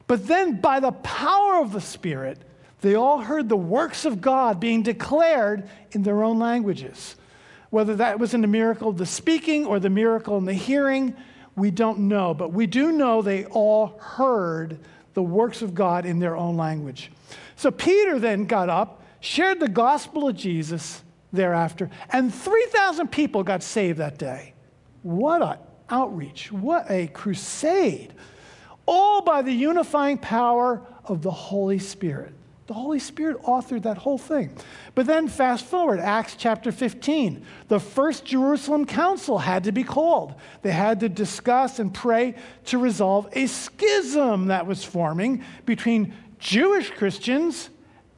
But 0.08 0.28
then, 0.28 0.60
by 0.60 0.82
the 0.82 0.92
power 0.92 1.62
of 1.62 1.72
the 1.72 1.82
Spirit, 1.82 2.40
they 2.82 2.96
all 2.96 3.20
heard 3.20 3.48
the 3.48 3.56
works 3.56 4.06
of 4.06 4.22
God 4.22 4.60
being 4.60 4.84
declared 4.84 5.70
in 5.92 6.04
their 6.04 6.24
own 6.24 6.38
languages. 6.38 7.16
Whether 7.70 7.96
that 7.96 8.20
was 8.20 8.34
in 8.34 8.42
the 8.42 8.48
miracle 8.48 8.90
of 8.90 8.98
the 8.98 9.06
speaking 9.06 9.66
or 9.66 9.80
the 9.80 9.90
miracle 9.90 10.38
in 10.38 10.46
the 10.46 10.54
hearing, 10.54 11.16
we 11.56 11.72
don't 11.72 12.00
know. 12.00 12.34
But 12.34 12.52
we 12.52 12.68
do 12.68 12.92
know 12.92 13.22
they 13.22 13.46
all 13.46 13.98
heard 14.00 14.80
the 15.16 15.24
works 15.24 15.64
of 15.64 15.74
God 15.74 16.06
in 16.06 16.20
their 16.20 16.38
own 16.38 16.56
language. 16.56 17.12
So 17.56 17.72
Peter 17.72 18.20
then 18.20 18.46
got 18.46 18.70
up, 18.70 19.02
shared 19.22 19.60
the 19.60 19.68
gospel 19.68 20.28
of 20.28 20.36
Jesus 20.36 21.02
thereafter, 21.34 21.90
and 22.12 22.32
3,000 22.32 23.08
people 23.08 23.42
got 23.42 23.64
saved 23.64 23.98
that 23.98 24.20
day. 24.20 24.54
What 25.02 25.42
an 25.42 25.58
outreach! 25.90 26.52
What 26.52 26.86
a 26.92 27.08
crusade! 27.08 28.14
All 28.86 29.24
by 29.24 29.42
the 29.42 29.52
unifying 29.52 30.20
power 30.20 30.86
of 31.06 31.24
the 31.24 31.32
Holy 31.32 31.80
Spirit. 31.80 32.35
The 32.68 32.74
Holy 32.74 32.98
Spirit 32.98 33.44
authored 33.44 33.84
that 33.84 34.00
whole 34.00 34.18
thing. 34.18 34.50
But 34.96 35.06
then 35.06 35.28
fast 35.28 35.66
forward, 35.66 36.00
Acts 36.00 36.36
chapter 36.36 36.72
15. 36.72 37.46
The 37.68 37.80
first 37.80 38.26
Jerusalem 38.26 38.86
council 38.88 39.38
had 39.38 39.66
to 39.66 39.72
be 39.72 39.84
called. 39.84 40.34
They 40.64 40.72
had 40.72 41.00
to 41.02 41.10
discuss 41.10 41.78
and 41.78 41.94
pray 41.94 42.36
to 42.66 42.80
resolve 42.80 43.30
a 43.34 43.46
schism 43.46 44.48
that 44.48 44.66
was 44.66 44.84
forming 44.84 45.44
between 45.68 46.14
Jewish 46.40 46.90
Christians 46.90 47.70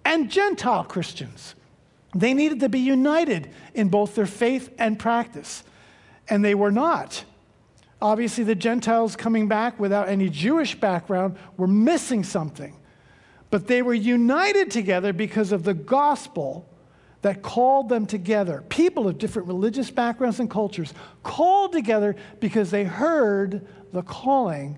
and 0.06 0.32
Gentile 0.32 0.86
Christians. 0.86 1.56
They 2.16 2.34
needed 2.34 2.62
to 2.62 2.70
be 2.70 2.80
united 2.80 3.50
in 3.74 3.90
both 3.90 4.16
their 4.16 4.26
faith 4.26 4.74
and 4.80 4.98
practice, 4.98 5.64
and 6.30 6.44
they 6.44 6.56
were 6.56 6.72
not. 6.72 7.26
Obviously, 8.02 8.46
the 8.46 8.56
Gentiles 8.56 9.18
coming 9.18 9.50
back 9.50 9.78
without 9.78 10.08
any 10.08 10.30
Jewish 10.30 10.80
background 10.80 11.36
were 11.58 11.68
missing 11.68 12.24
something. 12.24 12.78
But 13.50 13.68
they 13.68 13.82
were 13.82 13.94
united 13.94 14.72
together 14.72 15.14
because 15.14 15.52
of 15.52 15.64
the 15.64 15.74
gospel 15.74 16.68
that 17.22 17.42
called 17.42 17.90
them 17.90 18.06
together. 18.06 18.64
People 18.70 19.08
of 19.08 19.18
different 19.18 19.48
religious 19.48 19.90
backgrounds 19.90 20.40
and 20.40 20.50
cultures 20.50 20.94
called 21.24 21.72
together 21.72 22.16
because 22.40 22.72
they 22.72 22.84
heard 22.84 23.66
the 23.94 24.04
calling 24.04 24.78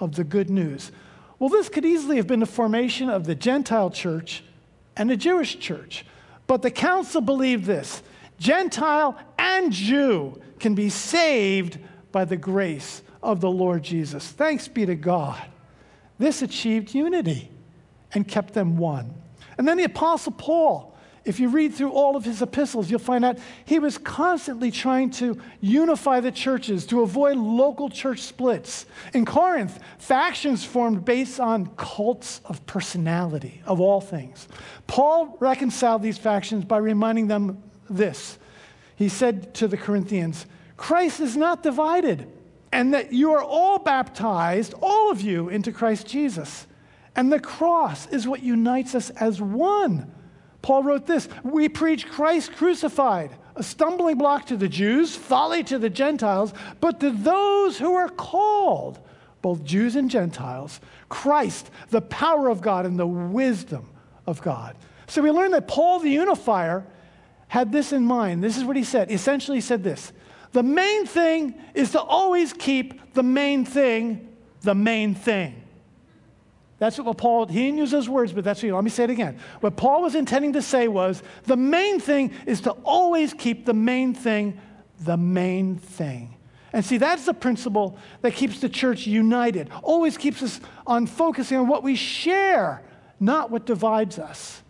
of 0.00 0.14
the 0.16 0.24
good 0.24 0.50
news. 0.50 0.92
Well, 1.38 1.48
this 1.48 1.68
could 1.68 1.84
easily 1.84 2.16
have 2.16 2.26
been 2.26 2.40
the 2.40 2.46
formation 2.46 3.08
of 3.08 3.24
the 3.24 3.34
Gentile 3.34 3.90
church 3.90 4.42
and 4.96 5.08
the 5.08 5.16
Jewish 5.16 5.58
church. 5.58 6.04
But 6.46 6.62
the 6.62 6.70
council 6.70 7.20
believed 7.20 7.64
this 7.64 8.02
Gentile 8.38 9.18
and 9.38 9.72
Jew 9.72 10.40
can 10.58 10.74
be 10.74 10.88
saved 10.88 11.78
by 12.10 12.24
the 12.24 12.36
grace 12.36 13.02
of 13.22 13.40
the 13.40 13.50
Lord 13.50 13.82
Jesus. 13.82 14.26
Thanks 14.28 14.66
be 14.66 14.86
to 14.86 14.94
God. 14.94 15.40
This 16.18 16.42
achieved 16.42 16.94
unity 16.94 17.50
and 18.14 18.26
kept 18.26 18.54
them 18.54 18.76
one. 18.76 19.14
And 19.56 19.66
then 19.66 19.76
the 19.76 19.84
Apostle 19.84 20.32
Paul, 20.32 20.96
if 21.24 21.38
you 21.38 21.48
read 21.48 21.74
through 21.74 21.90
all 21.90 22.16
of 22.16 22.24
his 22.24 22.40
epistles, 22.40 22.90
you'll 22.90 23.00
find 23.00 23.24
out 23.24 23.38
he 23.64 23.78
was 23.78 23.98
constantly 23.98 24.70
trying 24.70 25.10
to 25.10 25.38
unify 25.60 26.20
the 26.20 26.32
churches 26.32 26.86
to 26.86 27.02
avoid 27.02 27.36
local 27.36 27.90
church 27.90 28.20
splits. 28.20 28.86
In 29.12 29.26
Corinth, 29.26 29.78
factions 29.98 30.64
formed 30.64 31.04
based 31.04 31.38
on 31.38 31.66
cults 31.76 32.40
of 32.44 32.64
personality, 32.66 33.60
of 33.66 33.80
all 33.80 34.00
things. 34.00 34.48
Paul 34.86 35.36
reconciled 35.40 36.02
these 36.02 36.18
factions 36.18 36.64
by 36.64 36.78
reminding 36.78 37.26
them 37.26 37.62
this. 37.90 38.38
He 38.96 39.08
said 39.08 39.54
to 39.54 39.68
the 39.68 39.76
Corinthians, 39.76 40.46
Christ 40.76 41.20
is 41.20 41.36
not 41.36 41.62
divided, 41.62 42.26
and 42.72 42.94
that 42.94 43.12
you 43.12 43.32
are 43.32 43.42
all 43.42 43.78
baptized, 43.78 44.72
all 44.80 45.10
of 45.10 45.20
you, 45.20 45.48
into 45.48 45.72
Christ 45.72 46.06
Jesus. 46.06 46.66
And 47.18 47.32
the 47.32 47.40
cross 47.40 48.06
is 48.06 48.28
what 48.28 48.44
unites 48.44 48.94
us 48.94 49.10
as 49.10 49.42
one. 49.42 50.08
Paul 50.62 50.84
wrote 50.84 51.04
this 51.04 51.28
We 51.42 51.68
preach 51.68 52.06
Christ 52.06 52.52
crucified, 52.52 53.32
a 53.56 53.62
stumbling 53.64 54.18
block 54.18 54.46
to 54.46 54.56
the 54.56 54.68
Jews, 54.68 55.16
folly 55.16 55.64
to 55.64 55.80
the 55.80 55.90
Gentiles, 55.90 56.54
but 56.80 57.00
to 57.00 57.10
those 57.10 57.76
who 57.76 57.92
are 57.96 58.08
called, 58.08 59.00
both 59.42 59.64
Jews 59.64 59.96
and 59.96 60.08
Gentiles, 60.08 60.80
Christ, 61.08 61.72
the 61.90 62.02
power 62.02 62.48
of 62.48 62.60
God 62.60 62.86
and 62.86 62.96
the 62.96 63.06
wisdom 63.06 63.90
of 64.24 64.40
God. 64.40 64.76
So 65.08 65.20
we 65.20 65.32
learn 65.32 65.50
that 65.50 65.66
Paul 65.66 65.98
the 65.98 66.10
unifier 66.10 66.86
had 67.48 67.72
this 67.72 67.92
in 67.92 68.04
mind. 68.04 68.44
This 68.44 68.56
is 68.56 68.62
what 68.62 68.76
he 68.76 68.84
said. 68.84 69.10
Essentially, 69.10 69.56
he 69.56 69.62
said 69.62 69.82
this 69.82 70.12
The 70.52 70.62
main 70.62 71.04
thing 71.04 71.56
is 71.74 71.90
to 71.92 72.00
always 72.00 72.52
keep 72.52 73.14
the 73.14 73.24
main 73.24 73.64
thing 73.64 74.28
the 74.62 74.74
main 74.74 75.14
thing. 75.14 75.64
That's 76.78 76.98
what 76.98 77.18
Paul, 77.18 77.46
he 77.46 77.66
didn't 77.66 77.78
use 77.78 77.90
those 77.90 78.08
words, 78.08 78.32
but 78.32 78.44
that's 78.44 78.62
what, 78.62 78.72
let 78.72 78.84
me 78.84 78.90
say 78.90 79.04
it 79.04 79.10
again. 79.10 79.38
What 79.60 79.76
Paul 79.76 80.02
was 80.02 80.14
intending 80.14 80.52
to 80.52 80.62
say 80.62 80.86
was 80.86 81.22
the 81.44 81.56
main 81.56 81.98
thing 81.98 82.32
is 82.46 82.60
to 82.62 82.70
always 82.84 83.34
keep 83.34 83.66
the 83.66 83.74
main 83.74 84.14
thing 84.14 84.60
the 85.00 85.16
main 85.16 85.76
thing. 85.76 86.34
And 86.72 86.84
see, 86.84 86.98
that's 86.98 87.24
the 87.24 87.34
principle 87.34 87.96
that 88.20 88.34
keeps 88.34 88.60
the 88.60 88.68
church 88.68 89.06
united, 89.06 89.70
always 89.82 90.18
keeps 90.18 90.42
us 90.42 90.60
on 90.86 91.06
focusing 91.06 91.56
on 91.58 91.66
what 91.66 91.82
we 91.82 91.96
share, 91.96 92.82
not 93.18 93.50
what 93.50 93.64
divides 93.64 94.18
us. 94.18 94.62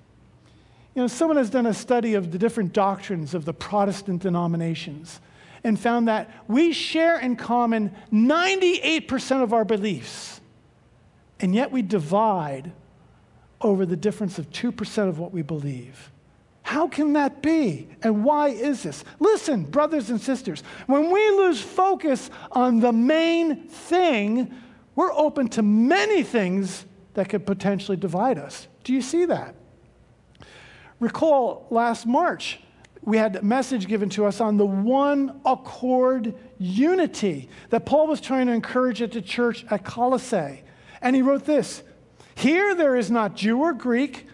You 0.94 1.02
know, 1.02 1.08
someone 1.08 1.36
has 1.36 1.50
done 1.50 1.66
a 1.66 1.74
study 1.74 2.14
of 2.14 2.32
the 2.32 2.38
different 2.38 2.72
doctrines 2.72 3.34
of 3.34 3.44
the 3.44 3.54
Protestant 3.54 4.22
denominations 4.22 5.20
and 5.64 5.78
found 5.78 6.08
that 6.08 6.30
we 6.46 6.72
share 6.72 7.18
in 7.18 7.36
common 7.36 7.94
98% 8.12 9.42
of 9.42 9.52
our 9.52 9.64
beliefs. 9.64 10.37
And 11.40 11.54
yet 11.54 11.70
we 11.70 11.82
divide 11.82 12.72
over 13.60 13.86
the 13.86 13.96
difference 13.96 14.38
of 14.38 14.50
2% 14.50 15.08
of 15.08 15.18
what 15.18 15.32
we 15.32 15.42
believe. 15.42 16.10
How 16.62 16.86
can 16.86 17.14
that 17.14 17.42
be? 17.42 17.88
And 18.02 18.24
why 18.24 18.48
is 18.48 18.82
this? 18.82 19.02
Listen, 19.20 19.64
brothers 19.64 20.10
and 20.10 20.20
sisters, 20.20 20.62
when 20.86 21.10
we 21.10 21.30
lose 21.30 21.60
focus 21.60 22.30
on 22.52 22.80
the 22.80 22.92
main 22.92 23.68
thing, 23.68 24.54
we're 24.94 25.12
open 25.12 25.48
to 25.50 25.62
many 25.62 26.22
things 26.22 26.84
that 27.14 27.28
could 27.28 27.46
potentially 27.46 27.96
divide 27.96 28.38
us. 28.38 28.68
Do 28.84 28.92
you 28.92 29.00
see 29.00 29.24
that? 29.24 29.54
Recall 31.00 31.66
last 31.70 32.04
March, 32.06 32.60
we 33.02 33.16
had 33.16 33.36
a 33.36 33.42
message 33.42 33.86
given 33.86 34.10
to 34.10 34.26
us 34.26 34.40
on 34.40 34.56
the 34.56 34.66
one 34.66 35.40
accord 35.46 36.34
unity 36.58 37.48
that 37.70 37.86
Paul 37.86 38.08
was 38.08 38.20
trying 38.20 38.46
to 38.48 38.52
encourage 38.52 39.00
at 39.00 39.12
the 39.12 39.22
church 39.22 39.64
at 39.70 39.84
Colossae. 39.84 40.62
And 41.00 41.14
he 41.14 41.22
wrote 41.22 41.44
this 41.44 41.82
Here 42.34 42.74
there 42.74 42.96
is 42.96 43.10
not 43.10 43.36
Jew 43.36 43.58
or 43.60 43.72
Greek, 43.72 44.26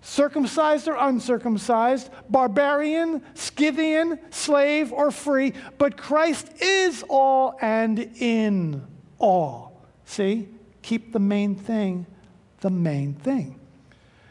circumcised 0.00 0.88
or 0.88 0.96
uncircumcised, 0.98 2.10
barbarian, 2.28 3.22
Scythian, 3.34 4.18
slave 4.30 4.92
or 4.92 5.10
free, 5.10 5.54
but 5.78 5.96
Christ 5.96 6.50
is 6.60 7.04
all 7.08 7.56
and 7.60 7.98
in 7.98 8.86
all. 9.18 9.84
See? 10.04 10.48
Keep 10.82 11.12
the 11.12 11.18
main 11.18 11.54
thing 11.56 12.06
the 12.60 12.70
main 12.70 13.14
thing. 13.14 13.58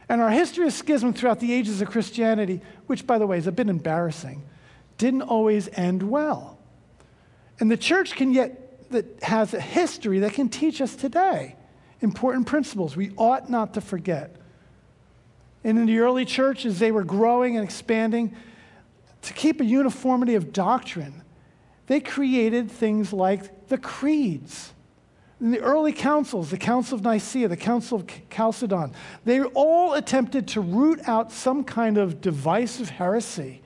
And 0.08 0.22
our 0.22 0.32
history 0.32 0.66
of 0.66 0.74
schism 0.74 1.14
throughout 1.14 1.40
the 1.40 1.54
ages 1.54 1.82
of 1.82 1.90
Christianity, 1.90 2.62
which, 2.88 3.06
by 3.06 3.18
the 3.18 3.28
way, 3.28 3.38
is 3.38 3.48
a 3.48 3.52
bit 3.52 3.70
embarrassing, 3.70 4.44
didn't 4.98 5.22
always 5.24 5.70
end 5.74 6.04
well. 6.04 6.58
And 7.60 7.70
the 7.70 7.78
church 7.78 8.14
can 8.14 8.34
yet 8.34 8.90
that 8.92 9.22
has 9.24 9.54
a 9.54 9.62
history 9.62 10.20
that 10.20 10.34
can 10.34 10.50
teach 10.50 10.82
us 10.82 10.96
today 10.96 11.56
important 12.02 12.48
principles 12.48 12.96
we 12.96 13.12
ought 13.18 13.50
not 13.50 13.74
to 13.74 13.82
forget. 13.82 14.36
And 15.64 15.78
in 15.78 15.86
the 15.86 16.00
early 16.00 16.26
church, 16.26 16.66
as 16.66 16.80
they 16.80 16.92
were 16.92 17.04
growing 17.04 17.58
and 17.58 17.66
expanding, 17.66 18.36
to 19.24 19.34
keep 19.34 19.60
a 19.60 19.66
uniformity 19.66 20.36
of 20.36 20.54
doctrine, 20.54 21.24
they 21.88 22.00
created 22.00 22.72
things 22.72 23.12
like 23.12 23.68
the 23.68 23.78
creeds. 23.78 24.74
In 25.42 25.52
the 25.52 25.60
early 25.60 25.92
councils, 25.92 26.50
the 26.50 26.58
Council 26.58 26.98
of 26.98 27.04
Nicaea, 27.04 27.48
the 27.48 27.58
Council 27.58 28.00
of 28.00 28.08
Chalcedon, 28.30 28.94
they 29.26 29.42
all 29.42 29.94
attempted 29.94 30.48
to 30.50 30.62
root 30.62 31.00
out 31.08 31.32
some 31.32 31.64
kind 31.64 31.98
of 31.98 32.22
divisive 32.22 32.90
heresy. 32.90 33.62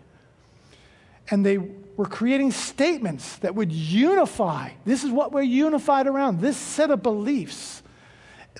And 1.30 1.46
they 1.46 1.58
were 1.58 2.06
creating 2.06 2.52
statements 2.52 3.38
that 3.38 3.56
would 3.56 3.72
unify. 3.72 4.72
This 4.86 5.04
is 5.04 5.12
what 5.12 5.32
we're 5.32 5.42
unified 5.42 6.08
around, 6.08 6.42
this 6.42 6.58
set 6.58 6.90
of 6.90 7.04
beliefs. 7.04 7.83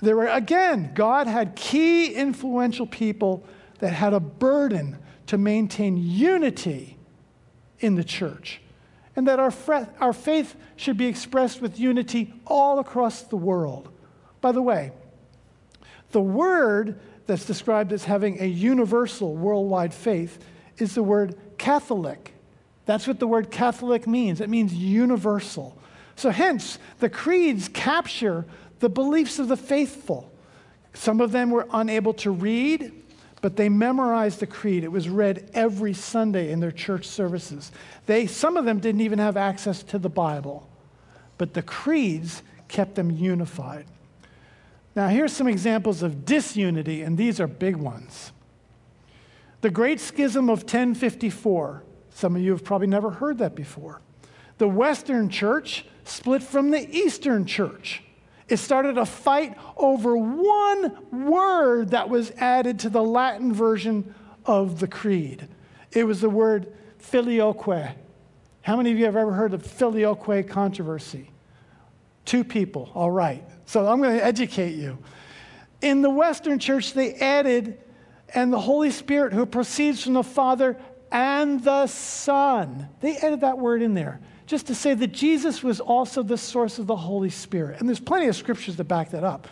There 0.02 0.16
were, 0.16 0.26
again, 0.26 0.92
God 0.94 1.26
had 1.26 1.54
key 1.56 2.14
influential 2.14 2.86
people 2.86 3.44
that 3.78 3.90
had 3.90 4.12
a 4.12 4.20
burden 4.20 4.98
to 5.26 5.38
maintain 5.38 5.96
unity 5.96 6.96
in 7.80 7.94
the 7.94 8.04
church. 8.04 8.60
And 9.16 9.28
that 9.28 9.38
our, 9.38 9.52
our 10.00 10.12
faith 10.12 10.56
should 10.76 10.96
be 10.96 11.06
expressed 11.06 11.60
with 11.60 11.78
unity 11.78 12.34
all 12.46 12.80
across 12.80 13.22
the 13.22 13.36
world. 13.36 13.88
By 14.40 14.52
the 14.52 14.62
way, 14.62 14.92
the 16.10 16.20
word 16.20 16.98
that's 17.26 17.44
described 17.44 17.92
as 17.92 18.04
having 18.04 18.40
a 18.40 18.46
universal 18.46 19.34
worldwide 19.34 19.94
faith 19.94 20.44
is 20.78 20.94
the 20.94 21.02
word 21.02 21.36
Catholic. 21.58 22.34
That's 22.86 23.06
what 23.06 23.20
the 23.20 23.26
word 23.26 23.50
Catholic 23.50 24.06
means. 24.06 24.40
It 24.40 24.50
means 24.50 24.74
universal. 24.74 25.78
So, 26.16 26.30
hence, 26.30 26.78
the 27.00 27.08
creeds 27.08 27.68
capture 27.68 28.44
the 28.84 28.90
beliefs 28.90 29.38
of 29.38 29.48
the 29.48 29.56
faithful. 29.56 30.30
Some 30.92 31.22
of 31.22 31.32
them 31.32 31.50
were 31.50 31.66
unable 31.72 32.12
to 32.14 32.30
read, 32.30 32.92
but 33.40 33.56
they 33.56 33.70
memorized 33.70 34.40
the 34.40 34.46
creed. 34.46 34.84
It 34.84 34.92
was 34.92 35.08
read 35.08 35.48
every 35.54 35.94
Sunday 35.94 36.52
in 36.52 36.60
their 36.60 36.70
church 36.70 37.06
services. 37.06 37.72
They, 38.04 38.26
some 38.26 38.58
of 38.58 38.66
them 38.66 38.80
didn't 38.80 39.00
even 39.00 39.18
have 39.20 39.38
access 39.38 39.82
to 39.84 39.98
the 39.98 40.10
Bible, 40.10 40.68
but 41.38 41.54
the 41.54 41.62
creeds 41.62 42.42
kept 42.68 42.94
them 42.94 43.10
unified. 43.10 43.86
Now, 44.94 45.08
here's 45.08 45.32
some 45.32 45.48
examples 45.48 46.02
of 46.02 46.26
disunity, 46.26 47.00
and 47.00 47.16
these 47.16 47.40
are 47.40 47.46
big 47.46 47.76
ones. 47.76 48.32
The 49.62 49.70
Great 49.70 49.98
Schism 49.98 50.50
of 50.50 50.58
1054. 50.58 51.82
Some 52.10 52.36
of 52.36 52.42
you 52.42 52.50
have 52.50 52.64
probably 52.64 52.88
never 52.88 53.08
heard 53.08 53.38
that 53.38 53.54
before. 53.54 54.02
The 54.58 54.68
Western 54.68 55.30
Church 55.30 55.86
split 56.04 56.42
from 56.42 56.70
the 56.70 56.86
Eastern 56.94 57.46
Church. 57.46 58.03
It 58.48 58.58
started 58.58 58.98
a 58.98 59.06
fight 59.06 59.56
over 59.76 60.16
one 60.16 60.96
word 61.10 61.90
that 61.90 62.08
was 62.08 62.30
added 62.32 62.80
to 62.80 62.90
the 62.90 63.02
Latin 63.02 63.52
version 63.52 64.14
of 64.44 64.80
the 64.80 64.86
creed. 64.86 65.48
It 65.92 66.04
was 66.04 66.20
the 66.20 66.28
word 66.28 66.72
filioque. 66.98 67.94
How 68.62 68.76
many 68.76 68.90
of 68.90 68.98
you 68.98 69.04
have 69.06 69.16
ever 69.16 69.32
heard 69.32 69.54
of 69.54 69.64
filioque 69.64 70.48
controversy? 70.48 71.30
Two 72.24 72.44
people, 72.44 72.90
all 72.94 73.10
right. 73.10 73.44
So 73.66 73.86
I'm 73.86 74.00
going 74.00 74.16
to 74.16 74.24
educate 74.24 74.74
you. 74.74 74.98
In 75.80 76.02
the 76.02 76.10
Western 76.10 76.58
church, 76.58 76.94
they 76.94 77.14
added, 77.14 77.78
and 78.34 78.52
the 78.52 78.60
Holy 78.60 78.90
Spirit 78.90 79.32
who 79.32 79.46
proceeds 79.46 80.02
from 80.02 80.14
the 80.14 80.22
Father 80.22 80.76
and 81.14 81.62
the 81.62 81.86
Son. 81.86 82.88
They 83.00 83.16
added 83.16 83.42
that 83.42 83.56
word 83.56 83.82
in 83.82 83.94
there 83.94 84.20
just 84.46 84.66
to 84.66 84.74
say 84.74 84.92
that 84.94 85.12
Jesus 85.12 85.62
was 85.62 85.80
also 85.80 86.22
the 86.22 86.36
source 86.36 86.78
of 86.78 86.86
the 86.86 86.96
Holy 86.96 87.30
Spirit. 87.30 87.80
And 87.80 87.88
there's 87.88 88.00
plenty 88.00 88.26
of 88.26 88.36
scriptures 88.36 88.76
that 88.76 88.84
back 88.84 89.10
that 89.12 89.24
up. 89.24 89.46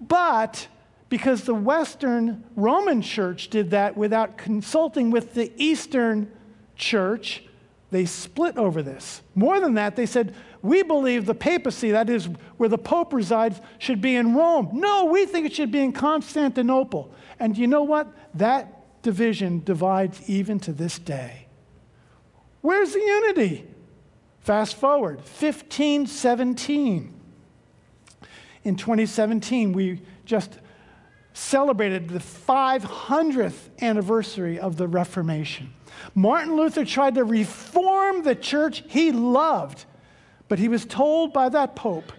But 0.00 0.66
because 1.08 1.44
the 1.44 1.54
Western 1.54 2.44
Roman 2.56 3.00
church 3.00 3.48
did 3.48 3.70
that 3.70 3.96
without 3.96 4.36
consulting 4.36 5.10
with 5.12 5.34
the 5.34 5.52
Eastern 5.56 6.30
church, 6.74 7.44
they 7.92 8.04
split 8.06 8.58
over 8.58 8.82
this. 8.82 9.22
More 9.36 9.60
than 9.60 9.74
that, 9.74 9.94
they 9.94 10.06
said, 10.06 10.34
We 10.62 10.82
believe 10.82 11.26
the 11.26 11.34
papacy, 11.34 11.92
that 11.92 12.10
is 12.10 12.28
where 12.56 12.68
the 12.68 12.76
Pope 12.76 13.12
resides, 13.12 13.60
should 13.78 14.00
be 14.00 14.16
in 14.16 14.34
Rome. 14.34 14.70
No, 14.72 15.04
we 15.04 15.26
think 15.26 15.46
it 15.46 15.54
should 15.54 15.70
be 15.70 15.80
in 15.80 15.92
Constantinople. 15.92 17.14
And 17.38 17.56
you 17.56 17.68
know 17.68 17.84
what? 17.84 18.12
That 18.34 18.83
division 19.04 19.62
divides 19.62 20.28
even 20.28 20.58
to 20.60 20.72
this 20.72 20.98
day. 20.98 21.46
Where's 22.60 22.92
the 22.92 22.98
unity? 22.98 23.64
Fast 24.40 24.74
forward, 24.76 25.18
1517. 25.18 27.14
In 28.64 28.76
2017, 28.76 29.72
we 29.72 30.02
just 30.24 30.58
celebrated 31.34 32.08
the 32.08 32.18
500th 32.18 33.68
anniversary 33.80 34.58
of 34.58 34.76
the 34.76 34.88
Reformation. 34.88 35.72
Martin 36.14 36.56
Luther 36.56 36.84
tried 36.84 37.14
to 37.16 37.24
reform 37.24 38.22
the 38.22 38.34
church 38.34 38.82
he 38.88 39.12
loved, 39.12 39.84
but 40.48 40.58
he 40.58 40.68
was 40.68 40.84
told 40.84 41.32
by 41.32 41.48
that 41.48 41.76
pope, 41.76 42.12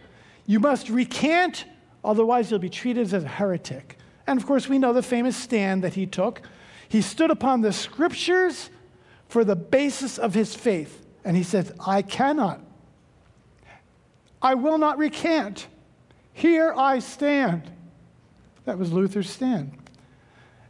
You 0.45 0.59
must 0.59 0.89
recant, 0.89 1.65
otherwise, 2.03 2.51
you'll 2.51 2.59
be 2.59 2.69
treated 2.69 3.13
as 3.13 3.23
a 3.23 3.27
heretic. 3.27 3.97
And 4.27 4.39
of 4.39 4.45
course, 4.45 4.67
we 4.67 4.79
know 4.79 4.93
the 4.93 5.03
famous 5.03 5.35
stand 5.35 5.83
that 5.83 5.93
he 5.93 6.05
took. 6.05 6.41
He 6.89 7.01
stood 7.01 7.31
upon 7.31 7.61
the 7.61 7.73
scriptures 7.73 8.69
for 9.27 9.43
the 9.43 9.55
basis 9.55 10.17
of 10.17 10.33
his 10.33 10.55
faith. 10.55 11.05
And 11.23 11.35
he 11.35 11.43
said, 11.43 11.73
I 11.85 12.01
cannot. 12.01 12.61
I 14.41 14.53
will 14.53 14.77
not 14.77 14.97
recant. 14.97 15.67
Here 16.33 16.73
I 16.77 16.99
stand. 16.99 17.71
That 18.65 18.77
was 18.77 18.91
Luther's 18.91 19.29
stand. 19.29 19.77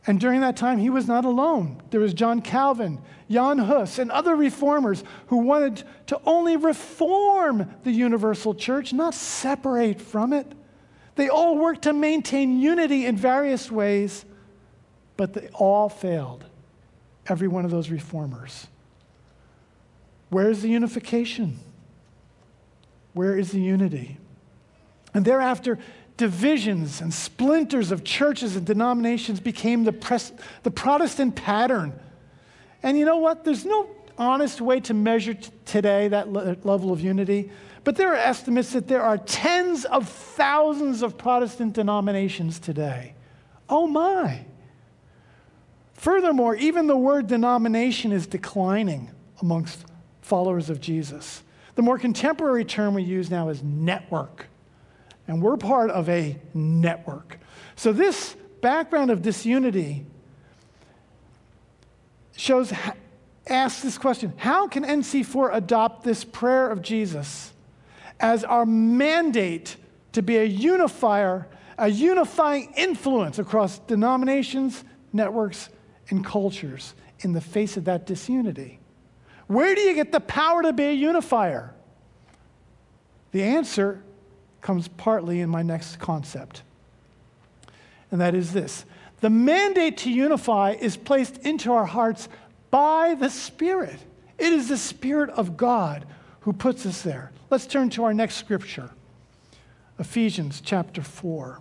And 0.07 0.19
during 0.19 0.41
that 0.41 0.55
time, 0.55 0.77
he 0.77 0.89
was 0.89 1.07
not 1.07 1.25
alone. 1.25 1.81
There 1.89 1.99
was 1.99 2.13
John 2.13 2.41
Calvin, 2.41 3.01
Jan 3.29 3.57
Hus, 3.57 3.97
and 3.97 4.11
other 4.11 4.35
reformers 4.35 5.03
who 5.27 5.37
wanted 5.37 5.83
to 6.07 6.21
only 6.25 6.57
reform 6.57 7.73
the 7.83 7.91
universal 7.91 8.53
church, 8.53 8.93
not 8.93 9.15
separate 9.15 9.99
from 9.99 10.31
it. 10.31 10.53
They 11.15 11.27
all 11.29 11.57
worked 11.57 11.81
to 11.83 11.93
maintain 11.93 12.59
unity 12.59 13.05
in 13.05 13.17
various 13.17 13.71
ways, 13.71 14.25
but 15.17 15.33
they 15.33 15.49
all 15.53 15.89
failed. 15.89 16.45
Every 17.27 17.47
one 17.47 17.65
of 17.65 17.71
those 17.71 17.89
reformers. 17.89 18.67
Where's 20.29 20.61
the 20.61 20.69
unification? 20.69 21.59
Where 23.13 23.37
is 23.37 23.51
the 23.51 23.61
unity? 23.61 24.17
And 25.13 25.23
thereafter, 25.23 25.79
divisions 26.17 27.01
and 27.01 27.13
splinters 27.13 27.91
of 27.91 28.03
churches 28.03 28.55
and 28.55 28.65
denominations 28.65 29.39
became 29.39 29.83
the, 29.83 29.93
pres- 29.93 30.33
the 30.63 30.71
Protestant 30.71 31.35
pattern. 31.35 31.97
And 32.83 32.97
you 32.97 33.05
know 33.05 33.17
what? 33.17 33.43
There's 33.43 33.65
no 33.65 33.89
honest 34.17 34.61
way 34.61 34.79
to 34.81 34.93
measure 34.93 35.33
t- 35.33 35.49
today 35.65 36.07
that 36.09 36.31
le- 36.31 36.57
level 36.63 36.91
of 36.91 37.01
unity, 37.01 37.51
but 37.83 37.95
there 37.95 38.11
are 38.11 38.17
estimates 38.17 38.73
that 38.73 38.87
there 38.87 39.01
are 39.01 39.17
tens 39.17 39.85
of 39.85 40.07
thousands 40.07 41.01
of 41.01 41.17
Protestant 41.17 41.73
denominations 41.73 42.59
today. 42.59 43.13
Oh 43.69 43.87
my. 43.87 44.45
Furthermore, 45.95 46.55
even 46.55 46.87
the 46.87 46.97
word 46.97 47.27
denomination 47.27 48.11
is 48.11 48.27
declining 48.27 49.09
amongst 49.41 49.85
followers 50.21 50.69
of 50.69 50.79
Jesus. 50.79 51.41
The 51.75 51.81
more 51.81 51.97
contemporary 51.97 52.65
term 52.65 52.93
we 52.93 53.03
use 53.03 53.31
now 53.31 53.49
is 53.49 53.63
network. 53.63 54.47
And 55.27 55.41
we're 55.41 55.57
part 55.57 55.89
of 55.89 56.07
a 56.07 56.37
network. 56.53 57.39
So, 57.75 57.91
this 57.91 58.35
background 58.61 59.09
of 59.09 59.21
disunity 59.21 60.05
shows, 62.35 62.71
asks 63.47 63.81
this 63.81 63.97
question 63.97 64.33
How 64.37 64.67
can 64.67 64.83
NC4 64.83 65.55
adopt 65.55 66.03
this 66.03 66.23
prayer 66.23 66.69
of 66.69 66.81
Jesus 66.81 67.53
as 68.19 68.43
our 68.43 68.65
mandate 68.65 69.77
to 70.13 70.21
be 70.21 70.37
a 70.37 70.43
unifier, 70.43 71.47
a 71.77 71.89
unifying 71.89 72.73
influence 72.77 73.39
across 73.39 73.79
denominations, 73.79 74.83
networks, 75.11 75.69
and 76.09 76.23
cultures 76.23 76.93
in 77.19 77.33
the 77.33 77.41
face 77.41 77.77
of 77.77 77.85
that 77.85 78.05
disunity? 78.05 78.79
Where 79.47 79.75
do 79.75 79.81
you 79.81 79.93
get 79.93 80.11
the 80.11 80.19
power 80.19 80.63
to 80.63 80.73
be 80.73 80.85
a 80.85 80.93
unifier? 80.93 81.73
The 83.31 83.43
answer 83.43 84.01
comes 84.61 84.87
partly 84.87 85.41
in 85.41 85.49
my 85.49 85.61
next 85.61 85.99
concept. 85.99 86.63
And 88.11 88.21
that 88.21 88.33
is 88.33 88.53
this 88.53 88.85
the 89.21 89.29
mandate 89.29 89.97
to 89.97 90.11
unify 90.11 90.71
is 90.79 90.97
placed 90.97 91.37
into 91.39 91.73
our 91.73 91.85
hearts 91.85 92.29
by 92.71 93.15
the 93.15 93.29
Spirit. 93.29 93.97
It 94.37 94.51
is 94.51 94.69
the 94.69 94.77
Spirit 94.77 95.29
of 95.31 95.57
God 95.57 96.05
who 96.41 96.53
puts 96.53 96.85
us 96.85 97.01
there. 97.01 97.31
Let's 97.49 97.65
turn 97.65 97.89
to 97.91 98.03
our 98.03 98.13
next 98.13 98.35
scripture 98.35 98.91
Ephesians 99.99 100.61
chapter 100.61 101.01
4. 101.01 101.59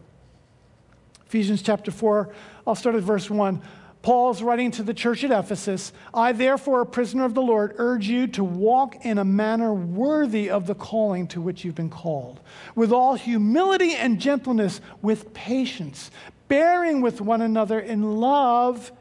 Ephesians 1.27 1.63
chapter 1.63 1.91
4, 1.91 2.33
I'll 2.67 2.75
start 2.75 2.95
at 2.95 3.03
verse 3.03 3.29
1. 3.29 3.61
Paul's 4.05 4.43
writing 4.43 4.71
to 4.73 4.83
the 4.83 4.93
church 4.93 5.25
at 5.25 5.31
Ephesus 5.31 5.91
I, 6.13 6.33
therefore, 6.33 6.83
a 6.83 6.87
prisoner 6.87 7.25
of 7.25 7.33
the 7.33 7.41
Lord, 7.41 7.75
urge 7.79 8.07
you 8.07 8.27
to 8.29 8.45
walk 8.45 9.07
in 9.07 9.17
a 9.17 9.25
manner 9.25 9.73
worthy 9.73 10.51
of 10.51 10.67
the 10.67 10.75
calling 10.75 11.27
to 11.29 11.41
which 11.41 11.65
you've 11.65 11.75
been 11.75 11.89
called, 11.89 12.41
with 12.75 12.93
all 12.93 13.15
humility 13.15 13.95
and 13.95 14.21
gentleness, 14.21 14.83
with 15.01 15.33
patience, 15.33 16.11
bearing 16.49 17.01
with 17.01 17.23
one 17.23 17.41
another 17.41 17.81
in 17.81 18.21
love, 18.21 18.93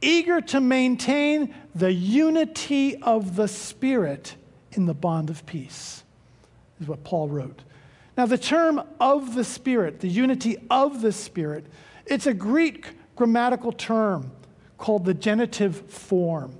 eager 0.00 0.40
to 0.40 0.60
maintain 0.60 1.52
the 1.74 1.92
unity 1.92 2.94
of 3.02 3.34
the 3.34 3.48
Spirit 3.48 4.36
in 4.70 4.86
the 4.86 4.94
bond 4.94 5.30
of 5.30 5.44
peace, 5.46 6.04
is 6.80 6.86
what 6.86 7.02
Paul 7.02 7.28
wrote. 7.28 7.64
Now, 8.16 8.26
the 8.26 8.38
term 8.38 8.84
of 9.00 9.34
the 9.34 9.42
Spirit, 9.42 9.98
the 9.98 10.06
unity 10.06 10.58
of 10.70 11.02
the 11.02 11.10
Spirit, 11.10 11.66
it's 12.06 12.28
a 12.28 12.34
Greek 12.34 12.94
grammatical 13.18 13.72
term 13.72 14.30
called 14.78 15.04
the 15.04 15.12
genitive 15.12 15.76
form. 15.90 16.54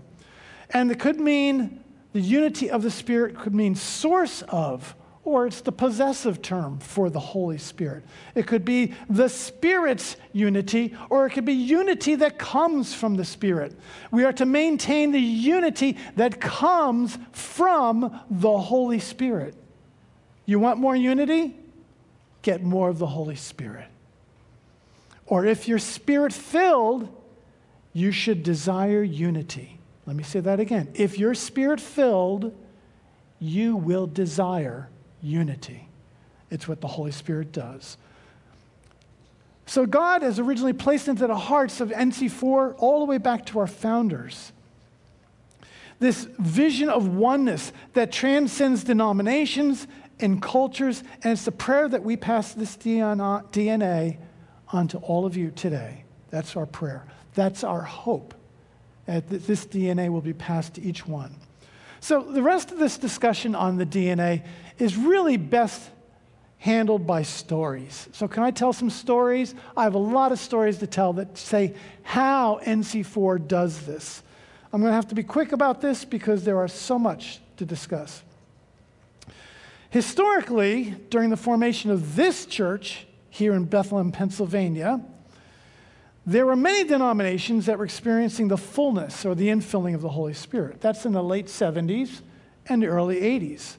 And 0.71 0.91
it 0.91 0.99
could 0.99 1.21
mean 1.21 1.85
the 2.13 2.21
unity 2.21 2.69
of 2.69 2.83
the 2.83 2.91
Spirit 2.91 3.39
could 3.39 3.55
mean 3.55 3.77
source 3.77 4.43
of, 4.49 4.97
or 5.23 5.47
it's 5.47 5.61
the 5.61 5.71
possessive 5.71 6.43
term 6.43 6.81
for 6.81 7.11
the 7.11 7.21
Holy 7.21 7.59
Spirit. 7.59 8.03
It 8.35 8.49
could 8.49 8.65
be 8.65 8.95
the 9.09 9.29
Spirit's 9.29 10.17
unity, 10.33 10.97
or 11.11 11.27
it 11.27 11.31
could 11.31 11.45
be 11.45 11.53
unity 11.53 12.17
that 12.17 12.41
comes 12.41 12.93
from 12.93 13.15
the 13.15 13.25
Spirit. 13.25 13.79
We 14.11 14.25
are 14.25 14.33
to 14.33 14.45
maintain 14.45 15.13
the 15.13 15.21
unity 15.21 15.97
that 16.17 16.41
comes 16.41 17.19
from 17.31 18.21
the 18.29 18.59
Holy 18.59 18.99
Spirit. 18.99 19.55
You 20.45 20.59
want 20.59 20.81
more 20.81 20.97
unity? 20.97 21.55
Get 22.43 22.65
more 22.65 22.89
of 22.89 22.99
the 22.99 23.07
Holy 23.07 23.37
Spirit. 23.37 23.87
Or 25.29 25.45
if 25.45 25.69
you're 25.69 25.79
spirit 25.79 26.33
filled, 26.33 27.09
you 27.93 28.11
should 28.11 28.43
desire 28.43 29.03
unity. 29.03 29.79
Let 30.07 30.17
me 30.17 30.25
say 30.25 30.41
that 30.41 30.59
again. 30.59 30.89
If 30.95 31.19
you're 31.19 31.35
spirit 31.35 31.81
filled, 31.81 32.53
you 33.39 33.77
will 33.77 34.07
desire 34.07 34.89
unity. 35.23 35.87
It's 36.51 36.67
what 36.67 36.81
the 36.81 36.89
Holy 36.89 37.13
Spirit 37.13 37.53
does. 37.53 37.99
So, 39.67 39.85
God 39.85 40.23
has 40.23 40.39
originally 40.39 40.73
placed 40.73 41.09
into 41.09 41.27
the 41.27 41.37
hearts 41.37 41.83
of 41.83 41.91
NC4 41.91 42.77
all 42.79 43.01
the 43.01 43.05
way 43.05 43.19
back 43.19 43.45
to 43.47 43.59
our 43.59 43.67
founders 43.67 44.53
this 46.01 46.29
vision 46.39 46.89
of 46.89 47.09
oneness 47.09 47.73
that 47.95 48.13
transcends 48.13 48.85
denominations 48.85 49.87
and 50.21 50.41
cultures, 50.41 51.03
and 51.23 51.33
it's 51.33 51.45
the 51.45 51.53
prayer 51.53 51.89
that 51.89 52.03
we 52.03 52.17
pass 52.17 52.53
this 52.53 52.77
DNA 52.77 54.17
onto 54.73 54.99
all 54.99 55.27
of 55.27 55.37
you 55.37 55.51
today. 55.51 56.05
That's 56.31 56.57
our 56.57 56.67
prayer. 56.67 57.07
That's 57.35 57.65
our 57.65 57.83
hope. 57.83 58.35
That 59.07 59.29
this 59.29 59.65
DNA 59.65 60.11
will 60.11 60.21
be 60.21 60.35
passed 60.35 60.75
to 60.75 60.83
each 60.83 61.07
one. 61.07 61.35
So, 62.01 62.23
the 62.23 62.43
rest 62.43 62.71
of 62.71 62.79
this 62.79 62.99
discussion 62.99 63.55
on 63.55 63.77
the 63.77 63.87
DNA 63.87 64.45
is 64.79 64.97
really 64.97 65.37
best 65.37 65.91
handled 66.59 67.07
by 67.07 67.23
stories. 67.23 68.09
So, 68.13 68.29
can 68.29 68.43
I 68.43 68.51
tell 68.51 68.73
some 68.73 68.91
stories? 68.91 69.55
I 69.77 69.85
have 69.85 69.95
a 69.95 69.99
lot 69.99 70.31
of 70.31 70.39
stories 70.39 70.79
to 70.79 70.87
tell 70.87 71.15
that 71.15 71.39
say 71.39 71.75
how 72.03 72.61
NC4 72.65 73.49
does 73.49 73.87
this. 73.87 74.23
I'm 74.73 74.81
going 74.81 74.91
to 74.91 74.95
have 74.95 75.09
to 75.09 75.15
be 75.15 75.23
quick 75.23 75.53
about 75.53 75.81
this 75.81 76.05
because 76.05 76.45
there 76.45 76.59
are 76.59 76.69
so 76.69 76.99
much 76.99 77.41
to 77.57 77.65
discuss. 77.65 78.23
Historically, 79.91 80.95
during 81.09 81.31
the 81.31 81.37
formation 81.37 81.91
of 81.91 82.15
this 82.15 82.45
church 82.45 83.07
here 83.31 83.55
in 83.55 83.65
Bethlehem, 83.65 84.13
Pennsylvania, 84.13 85.01
there 86.27 86.45
were 86.45 86.57
many 86.57 86.85
denominations 86.85 87.67
that 87.67 87.79
were 87.79 87.85
experiencing 87.85 88.49
the 88.49 88.59
fullness 88.59 89.25
or 89.25 89.35
the 89.35 89.49
infilling 89.49 89.95
of 89.95 90.03
the 90.03 90.11
Holy 90.11 90.35
Spirit. 90.35 90.81
That's 90.81 91.07
in 91.07 91.13
the 91.13 91.23
late 91.23 91.47
70s 91.47 92.21
and 92.67 92.85
early 92.85 93.21
80s. 93.21 93.77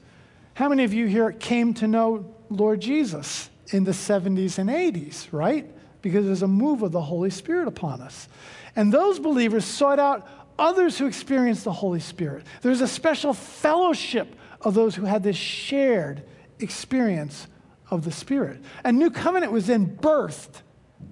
How 0.54 0.68
many 0.68 0.84
of 0.84 0.92
you 0.92 1.06
here 1.06 1.32
came 1.32 1.74
to 1.74 1.86
know 1.86 2.34
Lord 2.50 2.80
Jesus 2.80 3.48
in 3.72 3.84
the 3.84 3.92
70s 3.92 4.58
and 4.58 4.68
80s, 4.68 5.28
right? 5.32 5.70
Because 6.02 6.26
there's 6.26 6.42
a 6.42 6.48
move 6.48 6.82
of 6.82 6.92
the 6.92 7.00
Holy 7.00 7.30
Spirit 7.30 7.68
upon 7.68 8.00
us. 8.00 8.28
And 8.74 8.92
those 8.92 9.18
believers 9.18 9.64
sought 9.64 9.98
out 9.98 10.26
others 10.58 10.98
who 10.98 11.06
experienced 11.06 11.64
the 11.64 11.72
Holy 11.72 12.00
Spirit. 12.00 12.44
There's 12.62 12.80
a 12.80 12.88
special 12.88 13.32
fellowship 13.32 14.34
of 14.60 14.74
those 14.74 14.94
who 14.94 15.04
had 15.04 15.22
this 15.22 15.36
shared 15.36 16.24
experience 16.58 17.46
of 17.90 18.04
the 18.04 18.12
Spirit. 18.12 18.60
And 18.84 18.98
New 18.98 19.10
Covenant 19.10 19.52
was 19.52 19.66
then 19.66 19.96
birthed 19.96 20.62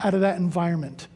out 0.01 0.14
of 0.14 0.21
that 0.21 0.38
environment. 0.38 1.09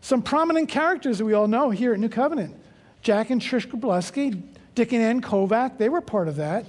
Some 0.00 0.22
prominent 0.22 0.68
characters 0.68 1.18
that 1.18 1.24
we 1.24 1.32
all 1.32 1.48
know 1.48 1.70
here 1.70 1.92
at 1.92 1.98
New 1.98 2.08
Covenant 2.08 2.56
Jack 3.02 3.28
and 3.28 3.40
Trish 3.40 3.66
Grableski, 3.68 4.42
Dick 4.74 4.92
and 4.92 5.02
Ann 5.02 5.20
Kovac, 5.20 5.76
they 5.76 5.90
were 5.90 6.00
part 6.00 6.26
of 6.26 6.36
that. 6.36 6.64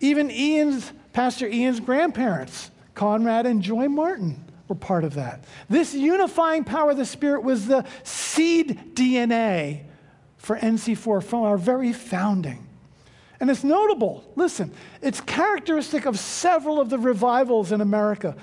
Even 0.00 0.30
Ian's, 0.32 0.92
Pastor 1.12 1.46
Ian's 1.46 1.78
grandparents, 1.78 2.72
Conrad 2.94 3.46
and 3.46 3.62
Joy 3.62 3.88
Martin, 3.88 4.44
were 4.68 4.74
part 4.74 5.04
of 5.04 5.14
that. 5.14 5.44
This 5.68 5.94
unifying 5.94 6.64
power 6.64 6.90
of 6.90 6.96
the 6.96 7.04
Spirit 7.04 7.44
was 7.44 7.66
the 7.66 7.84
seed 8.02 8.94
DNA 8.94 9.84
for 10.38 10.58
NC4 10.58 11.22
from 11.22 11.42
our 11.44 11.56
very 11.56 11.92
founding. 11.92 12.65
And 13.38 13.50
it's 13.50 13.64
notable, 13.64 14.24
listen, 14.34 14.72
it's 15.02 15.20
characteristic 15.20 16.06
of 16.06 16.18
several 16.18 16.80
of 16.80 16.88
the 16.88 16.98
revivals 16.98 17.70
in 17.70 17.80
America 17.80 18.34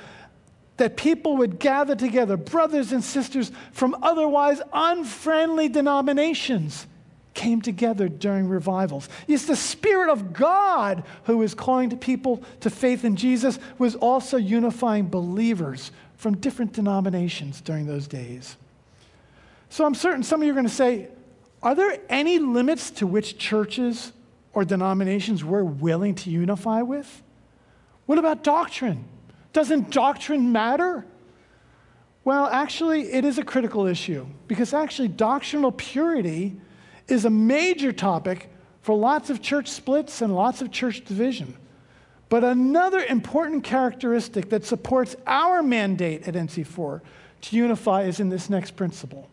that 0.77 0.97
people 0.97 1.37
would 1.37 1.59
gather 1.59 1.95
together, 1.95 2.37
brothers 2.37 2.91
and 2.91 3.03
sisters 3.03 3.51
from 3.71 3.95
otherwise 4.01 4.61
unfriendly 4.71 5.69
denominations 5.69 6.87
came 7.33 7.61
together 7.61 8.07
during 8.07 8.47
revivals. 8.47 9.09
It's 9.27 9.45
the 9.45 9.55
Spirit 9.55 10.11
of 10.11 10.33
God 10.33 11.03
who 11.23 11.41
is 11.41 11.55
calling 11.55 11.95
people 11.97 12.43
to 12.59 12.69
faith 12.69 13.03
in 13.03 13.15
Jesus, 13.15 13.59
was 13.77 13.95
also 13.95 14.37
unifying 14.37 15.07
believers 15.07 15.91
from 16.15 16.37
different 16.37 16.73
denominations 16.73 17.61
during 17.61 17.87
those 17.87 18.07
days. 18.07 18.55
So 19.69 19.85
I'm 19.85 19.95
certain 19.95 20.21
some 20.23 20.41
of 20.41 20.45
you 20.45 20.51
are 20.51 20.55
going 20.55 20.67
to 20.67 20.73
say, 20.73 21.07
are 21.63 21.73
there 21.73 21.99
any 22.09 22.39
limits 22.39 22.91
to 22.91 23.07
which 23.07 23.37
churches 23.37 24.11
or 24.53 24.63
denominations 24.63 25.43
we're 25.43 25.63
willing 25.63 26.15
to 26.15 26.29
unify 26.29 26.81
with? 26.81 27.21
What 28.05 28.19
about 28.19 28.43
doctrine? 28.43 29.05
Doesn't 29.51 29.91
doctrine 29.91 30.51
matter? 30.51 31.05
Well, 32.25 32.45
actually, 32.45 33.11
it 33.11 33.25
is 33.25 33.37
a 33.37 33.43
critical 33.43 33.85
issue 33.85 34.25
because 34.47 34.73
actually, 34.73 35.09
doctrinal 35.09 35.71
purity 35.71 36.55
is 37.07 37.25
a 37.25 37.29
major 37.29 37.91
topic 37.91 38.49
for 38.81 38.95
lots 38.95 39.29
of 39.29 39.41
church 39.41 39.69
splits 39.69 40.21
and 40.21 40.33
lots 40.33 40.61
of 40.61 40.71
church 40.71 41.03
division. 41.05 41.57
But 42.29 42.43
another 42.43 43.03
important 43.03 43.63
characteristic 43.63 44.49
that 44.49 44.65
supports 44.65 45.15
our 45.27 45.61
mandate 45.61 46.27
at 46.27 46.33
NC4 46.33 47.01
to 47.41 47.55
unify 47.55 48.03
is 48.03 48.19
in 48.19 48.29
this 48.29 48.49
next 48.49 48.75
principle, 48.75 49.29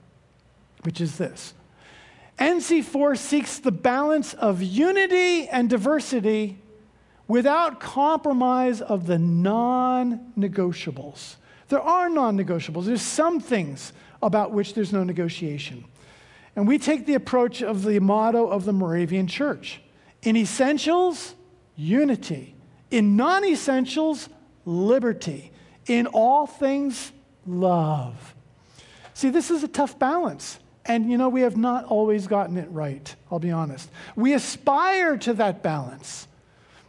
which 0.83 1.01
is 1.01 1.17
this 1.17 1.55
NC4 2.41 3.19
seeks 3.19 3.59
the 3.59 3.71
balance 3.71 4.33
of 4.35 4.63
unity 4.63 5.47
and 5.49 5.69
diversity 5.69 6.59
without 7.29 7.81
compromise 7.81 8.81
of 8.81 9.07
the 9.07 9.19
non 9.19 10.33
negotiables. 10.39 11.37
There 11.69 11.81
are 11.81 12.09
non 12.09 12.39
negotiables. 12.39 12.87
There's 12.87 13.03
some 13.03 13.41
things 13.41 13.93
about 14.23 14.53
which 14.53 14.75
there's 14.75 14.93
no 14.93 15.05
negotiation. 15.05 15.85
And 16.57 16.67
we 16.67 16.79
take 16.79 17.07
the 17.07 17.15
approach 17.15 17.63
of 17.63 17.85
the 17.85 18.01
motto 18.01 18.49
of 18.49 18.65
the 18.65 18.73
Moravian 18.73 19.27
Church 19.27 19.81
in 20.23 20.37
essentials, 20.37 21.35
unity. 21.77 22.55
In 22.91 23.17
non 23.17 23.45
essentials, 23.45 24.31
liberty. 24.65 25.53
In 25.87 26.07
all 26.07 26.47
things, 26.47 27.13
love. 27.47 28.35
See, 29.13 29.29
this 29.29 29.51
is 29.51 29.63
a 29.63 29.69
tough 29.69 29.99
balance. 29.99 30.59
And 30.87 31.11
you 31.11 31.19
know, 31.19 31.29
we 31.29 31.43
have 31.43 31.57
not 31.57 31.85
always 31.85 32.27
gotten 32.27 32.57
it 32.57 32.71
right, 32.71 33.15
I'll 33.31 33.39
be 33.39 33.51
honest. 33.51 33.91
We 34.17 34.33
aspire 34.35 35.17
to 35.19 35.35
that 35.35 35.63
balance. 35.63 36.27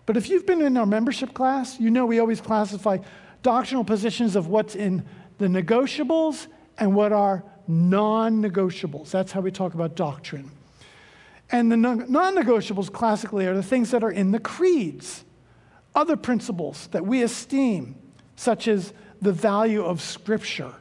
But 0.06 0.17
if 0.17 0.30
you've 0.30 0.45
been 0.45 0.62
in 0.62 0.77
our 0.77 0.86
membership 0.86 1.34
class, 1.34 1.80
you 1.80 1.89
know 1.89 2.06
we 2.06 2.19
always 2.19 2.41
classify 2.41 2.97
doctrinal 3.43 3.84
positions 3.84 4.36
of 4.36 4.47
what's 4.47 4.75
in 4.75 5.06
the 5.38 5.47
negotiables 5.47 6.47
and 6.77 6.95
what 6.95 7.12
are 7.12 7.43
non 7.67 8.41
negotiables. 8.41 9.12
That's 9.12 9.32
how 9.32 9.41
we 9.41 9.51
talk 9.51 9.73
about 9.73 9.95
doctrine. 9.95 10.51
And 11.51 11.71
the 11.71 11.77
non 11.77 12.36
negotiables 12.36 12.91
classically 12.91 13.45
are 13.45 13.56
the 13.56 13.63
things 13.63 13.91
that 13.91 14.04
are 14.04 14.12
in 14.12 14.32
the 14.32 14.39
creeds, 14.39 15.25
other 15.93 16.15
principles 16.15 16.88
that 16.88 17.06
we 17.06 17.21
esteem, 17.23 17.95
such 18.36 18.67
as 18.67 18.93
the 19.21 19.34
value 19.34 19.84
of 19.84 20.01
Scripture, 20.01 20.73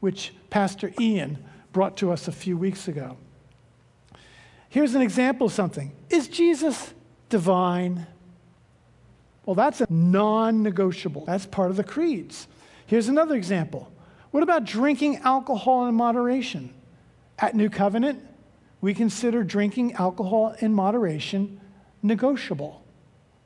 which 0.00 0.34
Pastor 0.50 0.92
Ian 1.00 1.38
brought 1.72 1.96
to 1.98 2.12
us 2.12 2.28
a 2.28 2.32
few 2.32 2.56
weeks 2.56 2.88
ago. 2.88 3.16
Here's 4.68 4.94
an 4.94 5.02
example 5.02 5.48
of 5.48 5.52
something 5.52 5.92
Is 6.10 6.28
Jesus 6.28 6.94
divine? 7.28 8.06
Well, 9.44 9.54
that's 9.54 9.80
a 9.80 9.86
non 9.90 10.62
negotiable. 10.62 11.24
That's 11.24 11.46
part 11.46 11.70
of 11.70 11.76
the 11.76 11.84
creeds. 11.84 12.46
Here's 12.86 13.08
another 13.08 13.34
example. 13.34 13.90
What 14.30 14.42
about 14.42 14.64
drinking 14.64 15.18
alcohol 15.18 15.86
in 15.86 15.94
moderation? 15.94 16.72
At 17.38 17.56
New 17.56 17.68
Covenant, 17.68 18.22
we 18.80 18.94
consider 18.94 19.42
drinking 19.42 19.94
alcohol 19.94 20.54
in 20.60 20.72
moderation 20.72 21.60
negotiable. 22.02 22.82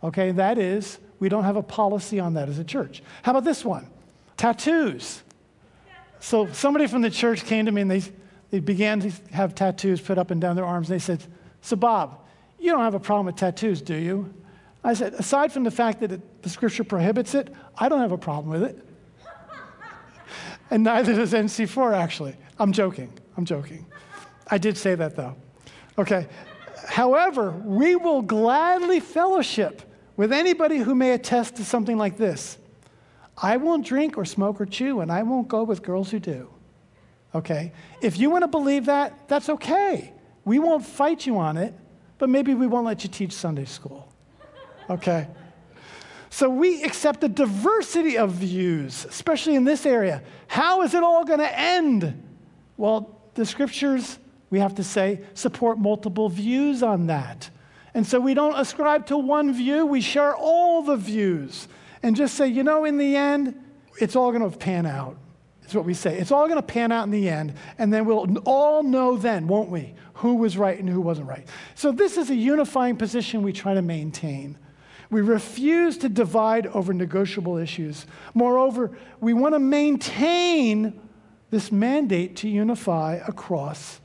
Okay, 0.03 0.33
that 0.33 0.59
is, 0.59 0.99
we 1.19 1.29
don't 1.29 1.45
have 1.45 1.57
a 1.57 1.62
policy 1.62 2.21
on 2.21 2.35
that 2.35 2.49
as 2.49 2.59
a 2.59 2.65
church. 2.65 3.03
How 3.23 3.33
about 3.33 3.45
this 3.45 3.65
one? 3.65 3.89
Tattoos. 4.37 5.23
So 6.21 6.51
somebody 6.53 6.87
from 6.87 7.03
the 7.03 7.11
church 7.11 7.45
came 7.45 7.67
to 7.67 7.73
me 7.73 7.83
and 7.83 7.91
they, 7.91 8.03
they 8.51 8.61
began 8.61 9.01
to 9.01 9.11
have 9.33 9.55
tattoos 9.55 10.01
put 10.01 10.19
up 10.19 10.31
and 10.31 10.41
down 10.41 10.57
their 10.57 10.65
arms. 10.65 10.91
And 10.91 10.99
they 10.99 11.03
said, 11.03 11.25
So, 11.61 11.77
Bob, 11.77 12.21
you 12.59 12.73
don't 12.73 12.81
have 12.81 12.95
a 12.95 13.01
problem 13.01 13.27
with 13.27 13.37
tattoos, 13.37 13.83
do 13.83 13.95
you? 13.95 14.33
I 14.83 14.95
said, 14.95 15.15
Aside 15.15 15.53
from 15.53 15.65
the 15.65 15.71
fact 15.71 16.01
that 16.01 16.13
it, 16.13 16.43
the 16.43 16.49
scripture 16.49 16.85
prohibits 16.85 17.35
it, 17.35 17.53
I 17.77 17.89
don't 17.89 18.01
have 18.01 18.13
a 18.13 18.19
problem 18.19 18.61
with 18.61 18.71
it. 18.71 18.87
and 20.71 20.85
neither 20.85 21.15
does 21.15 21.33
NC4, 21.33 21.95
actually. 21.95 22.37
I'm 22.59 22.73
joking. 22.73 23.13
I'm 23.37 23.45
joking. 23.45 23.87
I 24.49 24.59
did 24.59 24.79
say 24.79 24.95
that, 24.95 25.17
though. 25.17 25.37
Okay. 25.99 26.27
However, 26.89 27.51
we 27.51 27.97
will 27.97 28.23
gladly 28.23 29.01
fellowship 29.01 29.83
with 30.17 30.33
anybody 30.33 30.79
who 30.79 30.95
may 30.95 31.13
attest 31.13 31.57
to 31.57 31.65
something 31.65 31.99
like 31.99 32.17
this. 32.17 32.59
I 33.38 33.59
won't 33.59 33.85
drink 33.85 34.16
or 34.16 34.25
smoke 34.25 34.61
or 34.61 34.66
chew, 34.66 35.01
and 35.01 35.12
I 35.12 35.22
won't 35.22 35.49
go 35.49 35.62
with 35.62 35.83
girls 35.83 36.11
who 36.11 36.18
do. 36.18 36.49
Okay? 37.35 37.72
If 38.01 38.18
you 38.18 38.31
want 38.31 38.44
to 38.44 38.49
believe 38.49 38.87
that, 38.87 39.29
that's 39.29 39.49
okay. 39.49 40.12
We 40.44 40.59
won't 40.59 40.87
fight 40.87 41.27
you 41.27 41.38
on 41.38 41.57
it, 41.57 41.75
but 42.18 42.31
maybe 42.31 42.55
we 42.55 42.66
won't 42.66 42.87
let 42.87 43.03
you 43.05 43.11
teach 43.11 43.33
Sunday 43.33 43.66
school. 43.66 44.11
Okay? 44.88 45.29
So 46.31 46.49
we 46.49 46.83
accept 46.83 47.25
a 47.25 47.29
diversity 47.29 48.16
of 48.16 48.33
views, 48.33 49.05
especially 49.05 49.55
in 49.55 49.64
this 49.64 49.85
area. 49.85 50.22
How 50.49 50.83
is 50.83 50.94
it 50.94 51.03
all 51.03 51.25
going 51.25 51.40
to 51.40 51.59
end? 51.59 52.22
Well, 52.77 53.20
the 53.35 53.44
scriptures, 53.44 54.18
we 54.51 54.61
have 54.61 54.75
to 54.77 54.85
say, 54.85 55.20
support 55.35 55.79
multiple 55.79 56.29
views 56.29 56.83
on 56.83 57.07
that. 57.09 57.51
And 57.92 58.07
so 58.07 58.20
we 58.20 58.35
don't 58.35 58.59
ascribe 58.59 59.07
to 59.07 59.16
one 59.16 59.53
view, 59.55 59.87
we 59.87 60.01
share 60.01 60.35
all 60.35 60.83
the 60.83 60.96
views 60.96 61.68
and 62.03 62.17
just 62.17 62.35
say, 62.35 62.47
you 62.47 62.63
know, 62.63 62.85
in 62.85 62.99
the 62.99 63.17
end, 63.17 63.55
it's 63.99 64.17
all 64.17 64.33
going 64.33 64.49
to 64.49 64.57
pan 64.57 64.87
out. 64.87 65.17
Is 65.67 65.75
what 65.75 65.85
we 65.85 65.95
say. 65.95 66.17
It's 66.17 66.31
all 66.31 66.47
going 66.47 66.61
to 66.61 66.67
pan 66.67 66.93
out 66.93 67.05
in 67.05 67.11
the 67.11 67.29
end, 67.29 67.55
and 67.77 67.93
then 67.93 68.05
we'll 68.05 68.39
all 68.45 68.85
know 68.85 69.17
then, 69.17 69.49
won't 69.49 69.69
we, 69.69 69.95
who 70.15 70.37
was 70.37 70.57
right 70.57 70.79
and 70.79 70.89
who 70.89 71.01
wasn't 71.01 71.29
right. 71.29 71.49
So, 71.75 71.91
this 71.91 72.17
is 72.17 72.31
a 72.31 72.37
unifying 72.37 72.97
position 72.97 73.43
we 73.43 73.53
try 73.53 73.75
to 73.75 73.83
maintain. 73.83 74.59
We 75.11 75.23
refuse 75.23 75.99
to 75.99 76.09
divide 76.09 76.69
over 76.69 76.95
negotiable 76.95 77.57
issues. 77.57 78.07
Moreover, 78.33 78.97
we 79.21 79.35
want 79.35 79.55
to 79.55 79.59
maintain 79.59 81.01
this 81.51 81.73
mandate 81.73 82.37
to 82.37 82.49
unify 82.49 83.15
across 83.27 84.01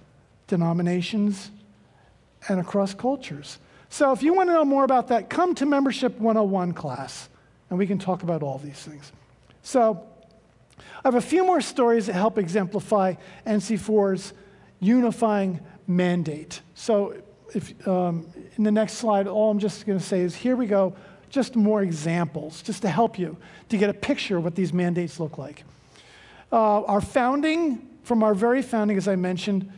denominations 0.47 1.51
and 2.47 2.59
across 2.59 2.95
cultures. 2.95 3.59
So, 3.89 4.11
if 4.13 4.23
you 4.23 4.33
want 4.33 4.49
to 4.49 4.53
know 4.53 4.65
more 4.65 4.83
about 4.83 5.09
that, 5.09 5.29
come 5.29 5.53
to 5.55 5.67
Membership 5.67 6.17
101 6.17 6.73
class 6.73 7.29
and 7.71 7.79
we 7.79 7.87
can 7.87 7.97
talk 7.97 8.21
about 8.21 8.43
all 8.43 8.59
these 8.59 8.77
things. 8.77 9.11
So, 9.63 10.03
I 10.77 11.07
have 11.07 11.15
a 11.15 11.21
few 11.21 11.43
more 11.43 11.61
stories 11.61 12.05
that 12.05 12.13
help 12.13 12.37
exemplify 12.37 13.15
NC4's 13.47 14.33
unifying 14.79 15.61
mandate. 15.87 16.61
So, 16.75 17.15
if, 17.55 17.87
um, 17.87 18.27
in 18.57 18.63
the 18.63 18.71
next 18.71 18.93
slide, 18.93 19.27
all 19.27 19.49
I'm 19.49 19.59
just 19.59 19.85
going 19.87 19.97
to 19.97 20.05
say 20.05 20.19
is 20.19 20.35
here 20.35 20.55
we 20.55 20.67
go, 20.67 20.95
just 21.29 21.55
more 21.55 21.81
examples, 21.81 22.61
just 22.61 22.81
to 22.81 22.89
help 22.89 23.17
you 23.17 23.37
to 23.69 23.77
get 23.77 23.89
a 23.89 23.93
picture 23.93 24.37
of 24.37 24.43
what 24.43 24.53
these 24.53 24.73
mandates 24.73 25.19
look 25.19 25.37
like. 25.37 25.63
Uh, 26.51 26.83
our 26.83 27.01
founding, 27.01 27.87
from 28.03 28.21
our 28.21 28.33
very 28.33 28.61
founding, 28.61 28.97
as 28.97 29.07
I 29.07 29.15
mentioned, 29.15 29.71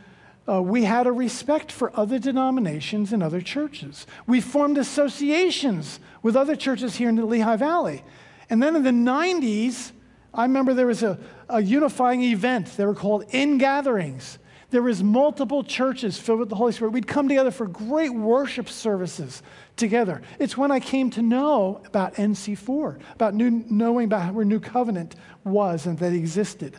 uh, 0.48 0.60
we 0.60 0.84
had 0.84 1.06
a 1.06 1.12
respect 1.12 1.72
for 1.72 1.90
other 1.98 2.18
denominations 2.18 3.12
and 3.12 3.22
other 3.22 3.40
churches. 3.40 4.06
We 4.26 4.40
formed 4.40 4.78
associations 4.78 6.00
with 6.22 6.36
other 6.36 6.56
churches 6.56 6.96
here 6.96 7.08
in 7.08 7.16
the 7.16 7.24
Lehigh 7.24 7.56
Valley. 7.56 8.04
And 8.50 8.62
then 8.62 8.76
in 8.76 8.82
the 8.82 8.90
90s, 8.90 9.92
I 10.34 10.42
remember 10.42 10.74
there 10.74 10.86
was 10.86 11.02
a, 11.02 11.18
a 11.48 11.62
unifying 11.62 12.22
event. 12.22 12.76
They 12.76 12.84
were 12.84 12.94
called 12.94 13.24
In 13.30 13.56
Gatherings. 13.56 14.38
There 14.70 14.82
was 14.82 15.02
multiple 15.02 15.62
churches 15.62 16.18
filled 16.18 16.40
with 16.40 16.48
the 16.48 16.56
Holy 16.56 16.72
Spirit. 16.72 16.90
We'd 16.90 17.06
come 17.06 17.28
together 17.28 17.52
for 17.52 17.66
great 17.66 18.12
worship 18.12 18.68
services 18.68 19.42
together. 19.76 20.20
It's 20.40 20.56
when 20.56 20.72
I 20.72 20.80
came 20.80 21.10
to 21.10 21.22
know 21.22 21.80
about 21.86 22.14
NC4, 22.14 22.98
about 23.14 23.34
new, 23.34 23.64
knowing 23.70 24.06
about 24.06 24.34
where 24.34 24.44
New 24.44 24.60
Covenant 24.60 25.14
was 25.44 25.86
and 25.86 25.96
that 26.00 26.12
existed. 26.12 26.76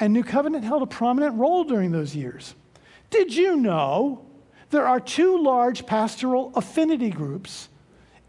And 0.00 0.12
New 0.12 0.24
Covenant 0.24 0.64
held 0.64 0.82
a 0.82 0.86
prominent 0.86 1.36
role 1.36 1.62
during 1.64 1.92
those 1.92 2.16
years. 2.16 2.56
Did 3.10 3.34
you 3.34 3.56
know 3.56 4.24
there 4.70 4.86
are 4.86 5.00
two 5.00 5.42
large 5.42 5.84
pastoral 5.84 6.52
affinity 6.54 7.10
groups 7.10 7.68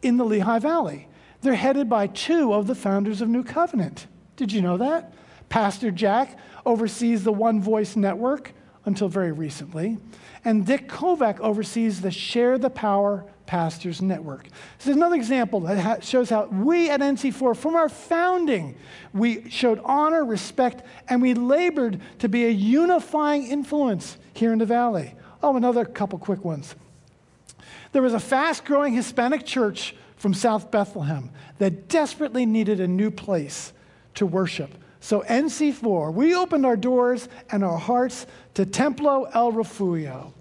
in 0.01 0.17
the 0.17 0.25
Lehigh 0.25 0.59
Valley? 0.59 1.07
They're 1.41 1.55
headed 1.55 1.89
by 1.89 2.07
two 2.07 2.53
of 2.53 2.67
the 2.67 2.75
founders 2.75 3.21
of 3.21 3.29
New 3.29 3.43
Covenant. 3.43 4.07
Did 4.35 4.51
you 4.51 4.61
know 4.61 4.77
that? 4.77 5.13
Pastor 5.49 5.91
Jack 5.91 6.37
oversees 6.65 7.23
the 7.23 7.31
One 7.31 7.61
Voice 7.61 7.95
Network 7.95 8.53
until 8.85 9.07
very 9.07 9.31
recently, 9.31 9.97
and 10.43 10.65
Dick 10.65 10.89
Kovac 10.89 11.39
oversees 11.39 12.01
the 12.01 12.09
Share 12.09 12.57
the 12.57 12.69
Power 12.69 13.25
Pastors 13.51 14.01
Network. 14.01 14.47
This 14.77 14.87
is 14.87 14.95
another 14.95 15.17
example 15.17 15.59
that 15.59 16.05
shows 16.05 16.29
how 16.29 16.45
we 16.45 16.89
at 16.89 17.01
NC4, 17.01 17.57
from 17.57 17.75
our 17.75 17.89
founding, 17.89 18.77
we 19.13 19.49
showed 19.49 19.81
honor, 19.83 20.23
respect, 20.23 20.83
and 21.09 21.21
we 21.21 21.33
labored 21.33 21.99
to 22.19 22.29
be 22.29 22.45
a 22.45 22.49
unifying 22.49 23.45
influence 23.45 24.15
here 24.33 24.53
in 24.53 24.59
the 24.59 24.65
valley. 24.65 25.15
Oh, 25.43 25.57
another 25.57 25.83
couple 25.83 26.17
quick 26.17 26.45
ones. 26.45 26.75
There 27.91 28.01
was 28.01 28.13
a 28.13 28.21
fast 28.21 28.63
growing 28.63 28.93
Hispanic 28.93 29.45
church 29.45 29.97
from 30.15 30.33
South 30.33 30.71
Bethlehem 30.71 31.29
that 31.57 31.89
desperately 31.89 32.45
needed 32.45 32.79
a 32.79 32.87
new 32.87 33.11
place 33.11 33.73
to 34.15 34.25
worship. 34.25 34.71
So, 35.01 35.25
NC4, 35.27 36.13
we 36.13 36.33
opened 36.33 36.65
our 36.65 36.77
doors 36.77 37.27
and 37.51 37.65
our 37.65 37.77
hearts 37.77 38.27
to 38.53 38.65
Templo 38.65 39.29
El 39.33 39.51
Refugio. 39.51 40.33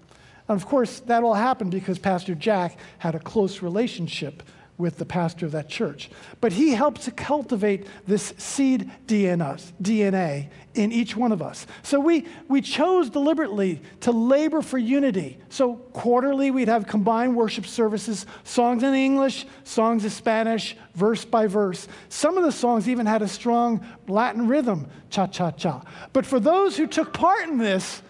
And 0.51 0.61
of 0.61 0.67
course, 0.67 0.99
that 1.01 1.23
all 1.23 1.33
happened 1.33 1.71
because 1.71 1.97
Pastor 1.97 2.35
Jack 2.35 2.77
had 2.97 3.15
a 3.15 3.19
close 3.19 3.61
relationship 3.61 4.43
with 4.77 4.97
the 4.97 5.05
pastor 5.05 5.45
of 5.45 5.53
that 5.53 5.69
church. 5.69 6.09
But 6.41 6.51
he 6.51 6.71
helped 6.71 7.03
to 7.03 7.11
cultivate 7.11 7.87
this 8.05 8.33
seed 8.37 8.91
DNA 9.07 10.49
in 10.73 10.91
each 10.91 11.15
one 11.15 11.31
of 11.31 11.41
us. 11.41 11.65
So 11.83 12.01
we, 12.01 12.27
we 12.49 12.59
chose 12.59 13.09
deliberately 13.09 13.81
to 14.01 14.11
labor 14.11 14.61
for 14.61 14.77
unity. 14.77 15.37
So 15.47 15.75
quarterly, 15.93 16.51
we'd 16.51 16.67
have 16.67 16.85
combined 16.85 17.37
worship 17.37 17.65
services, 17.65 18.25
songs 18.43 18.83
in 18.83 18.93
English, 18.93 19.45
songs 19.63 20.03
in 20.03 20.09
Spanish, 20.09 20.75
verse 20.95 21.23
by 21.23 21.47
verse. 21.47 21.87
Some 22.09 22.37
of 22.37 22.43
the 22.43 22.51
songs 22.51 22.89
even 22.89 23.05
had 23.05 23.21
a 23.21 23.27
strong 23.29 23.85
Latin 24.05 24.49
rhythm, 24.49 24.87
cha 25.09 25.27
cha 25.27 25.51
cha. 25.51 25.81
But 26.11 26.25
for 26.25 26.41
those 26.41 26.75
who 26.75 26.87
took 26.87 27.13
part 27.13 27.47
in 27.47 27.57
this, 27.57 28.01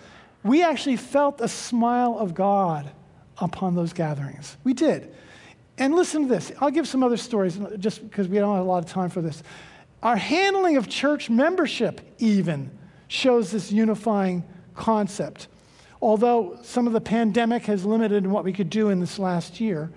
we 0.43 0.63
actually 0.63 0.97
felt 0.97 1.41
a 1.41 1.47
smile 1.47 2.17
of 2.17 2.33
God 2.33 2.91
upon 3.37 3.75
those 3.75 3.93
gatherings. 3.93 4.57
We 4.63 4.73
did. 4.73 5.13
And 5.77 5.95
listen 5.95 6.23
to 6.23 6.27
this. 6.27 6.51
I'll 6.59 6.71
give 6.71 6.87
some 6.87 7.03
other 7.03 7.17
stories 7.17 7.59
uh, 7.59 7.75
just 7.77 8.03
because 8.03 8.27
we 8.27 8.37
don't 8.37 8.55
have 8.55 8.65
a 8.65 8.67
lot 8.69 8.83
of 8.83 8.89
time 8.89 9.09
for 9.09 9.21
this. 9.21 9.41
Our 10.03 10.15
handling 10.15 10.77
of 10.77 10.87
church 10.87 11.29
membership, 11.29 12.01
even, 12.19 12.71
shows 13.07 13.51
this 13.51 13.71
unifying 13.71 14.43
concept. 14.75 15.47
Although 16.01 16.57
some 16.63 16.87
of 16.87 16.93
the 16.93 17.01
pandemic 17.01 17.63
has 17.63 17.85
limited 17.85 18.25
what 18.25 18.43
we 18.43 18.53
could 18.53 18.69
do 18.69 18.89
in 18.89 18.99
this 18.99 19.19
last 19.19 19.59
year, 19.59 19.91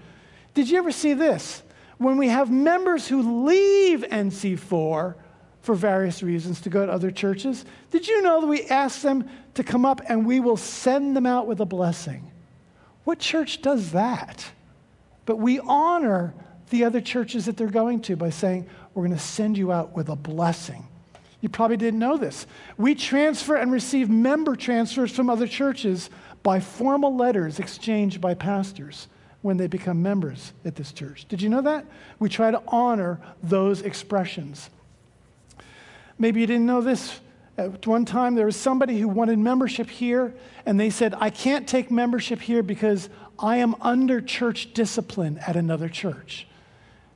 did 0.53 0.69
you 0.69 0.79
ever 0.79 0.93
see 0.93 1.15
this? 1.15 1.63
When 1.99 2.19
we 2.19 2.29
have 2.29 2.51
members 2.51 3.09
who 3.09 3.47
leave 3.47 4.01
NC4 4.03 5.15
for 5.63 5.75
various 5.75 6.23
reasons 6.23 6.61
to 6.63 6.69
go 6.69 6.85
to 6.85 6.93
other 6.93 7.11
churches, 7.11 7.65
did 7.91 8.07
you 8.07 8.21
know 8.21 8.41
that 8.43 8.47
we 8.47 8.65
ask 8.65 9.01
them 9.01 9.29
to 9.55 9.65
come 9.65 9.85
up 9.85 10.01
and 10.09 10.27
we 10.27 10.41
will 10.41 10.57
send 10.57 11.17
them 11.17 11.27
out 11.27 11.47
with 11.47 11.61
a 11.61 11.67
blessing? 11.67 12.31
What 13.05 13.19
church 13.19 13.63
does 13.63 13.93
that? 13.93 14.51
But 15.27 15.37
we 15.37 15.61
honor 15.61 16.35
the 16.71 16.85
other 16.85 17.01
churches 17.01 17.47
that 17.47 17.57
they're 17.57 17.69
going 17.69 18.01
to 18.03 18.17
by 18.17 18.31
saying, 18.31 18.67
we're 18.95 19.07
going 19.07 19.17
to 19.17 19.23
send 19.23 19.59
you 19.59 19.73
out 19.73 19.95
with 19.95 20.09
a 20.09 20.17
blessing. 20.17 20.87
You 21.41 21.49
probably 21.49 21.77
didn't 21.77 22.01
know 22.01 22.17
this. 22.17 22.47
We 22.79 22.95
transfer 22.95 23.57
and 23.57 23.71
receive 23.71 24.09
member 24.09 24.57
transfers 24.57 25.13
from 25.13 25.29
other 25.29 25.47
churches 25.47 26.09
by 26.43 26.61
formal 26.61 27.15
letters 27.15 27.59
exchanged 27.59 28.21
by 28.21 28.35
pastors 28.35 29.09
when 29.43 29.59
they 29.59 29.67
become 29.67 30.03
members 30.03 30.55
at 30.65 30.75
this 30.75 30.91
church. 30.91 31.27
Did 31.29 31.43
you 31.43 31.51
know 31.51 31.61
that? 31.61 31.85
We 32.19 32.31
try 32.31 32.51
to 32.51 32.63
honor 32.67 33.21
those 33.43 33.83
expressions. 33.83 34.71
Maybe 36.19 36.41
you 36.41 36.47
didn't 36.47 36.65
know 36.65 36.81
this. 36.81 37.21
At 37.57 37.87
one 37.87 38.05
time, 38.05 38.35
there 38.35 38.47
was 38.47 38.57
somebody 38.57 38.99
who 38.99 39.07
wanted 39.07 39.39
membership 39.39 39.89
here, 39.89 40.35
and 40.67 40.79
they 40.79 40.91
said, 40.91 41.15
I 41.19 41.31
can't 41.31 41.69
take 41.69 41.91
membership 41.91 42.41
here 42.41 42.63
because 42.63 43.09
I 43.39 43.59
am 43.59 43.77
under 43.81 44.21
church 44.21 44.75
discipline 44.75 45.39
at 45.39 45.55
another 45.55 45.89
church. 45.89 46.49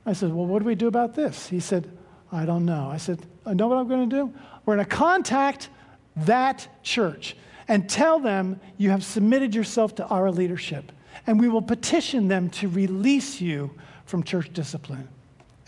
I 0.05 0.13
said, 0.13 0.33
Well, 0.33 0.45
what 0.45 0.59
do 0.59 0.65
we 0.65 0.75
do 0.75 0.87
about 0.87 1.13
this? 1.13 1.47
He 1.47 1.59
said, 1.59 1.91
I 2.31 2.45
don't 2.45 2.65
know. 2.65 2.89
I 2.89 2.97
said, 2.97 3.19
I 3.45 3.53
know 3.53 3.67
what 3.67 3.77
I'm 3.77 3.87
going 3.87 4.09
to 4.09 4.15
do? 4.15 4.33
We're 4.65 4.75
going 4.75 4.85
to 4.85 4.95
contact 4.95 5.69
that 6.15 6.67
church 6.83 7.35
and 7.67 7.89
tell 7.89 8.19
them 8.19 8.59
you 8.77 8.91
have 8.91 9.03
submitted 9.03 9.53
yourself 9.53 9.95
to 9.95 10.05
our 10.07 10.31
leadership, 10.31 10.91
and 11.27 11.39
we 11.39 11.49
will 11.49 11.61
petition 11.61 12.27
them 12.27 12.49
to 12.51 12.69
release 12.69 13.41
you 13.41 13.71
from 14.05 14.23
church 14.23 14.51
discipline. 14.53 15.07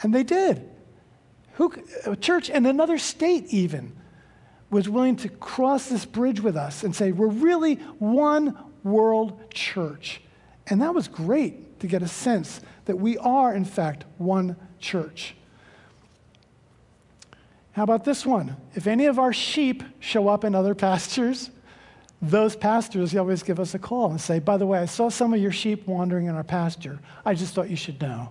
And 0.01 0.13
they 0.13 0.23
did. 0.23 0.67
Who, 1.53 1.73
a 2.05 2.15
church 2.15 2.49
in 2.49 2.65
another 2.65 2.97
state, 2.97 3.45
even, 3.49 3.95
was 4.71 4.89
willing 4.89 5.17
to 5.17 5.29
cross 5.29 5.89
this 5.89 6.05
bridge 6.05 6.39
with 6.39 6.55
us 6.55 6.84
and 6.84 6.95
say, 6.95 7.12
We're 7.12 7.27
really 7.27 7.75
one 7.99 8.57
world 8.84 9.51
church. 9.53 10.21
And 10.67 10.81
that 10.81 10.95
was 10.95 11.07
great 11.07 11.79
to 11.81 11.88
get 11.88 12.01
a 12.01 12.07
sense 12.07 12.62
that 12.86 12.95
we 12.95 13.17
are, 13.17 13.53
in 13.53 13.65
fact, 13.65 14.05
one 14.17 14.55
church. 14.79 15.36
How 17.73 17.84
about 17.84 18.05
this 18.05 18.25
one? 18.25 18.57
If 18.73 18.88
any 18.88 19.05
of 19.05 19.19
our 19.19 19.34
sheep 19.34 19.84
show 19.99 20.27
up 20.27 20.43
in 20.43 20.55
other 20.55 20.73
pastures, 20.88 21.51
those 22.21 22.55
pastors 22.55 23.15
always 23.15 23.43
give 23.43 23.60
us 23.60 23.73
a 23.73 23.79
call 23.79 24.12
and 24.12 24.21
say, 24.21 24.39
By 24.39 24.57
the 24.57 24.65
way, 24.65 24.79
I 24.79 24.86
saw 24.86 25.10
some 25.10 25.34
of 25.34 25.41
your 25.41 25.51
sheep 25.51 25.86
wandering 25.88 26.27
in 26.27 26.36
our 26.36 26.43
pasture. 26.43 26.99
I 27.25 27.34
just 27.34 27.53
thought 27.53 27.69
you 27.69 27.75
should 27.75 28.01
know. 28.01 28.29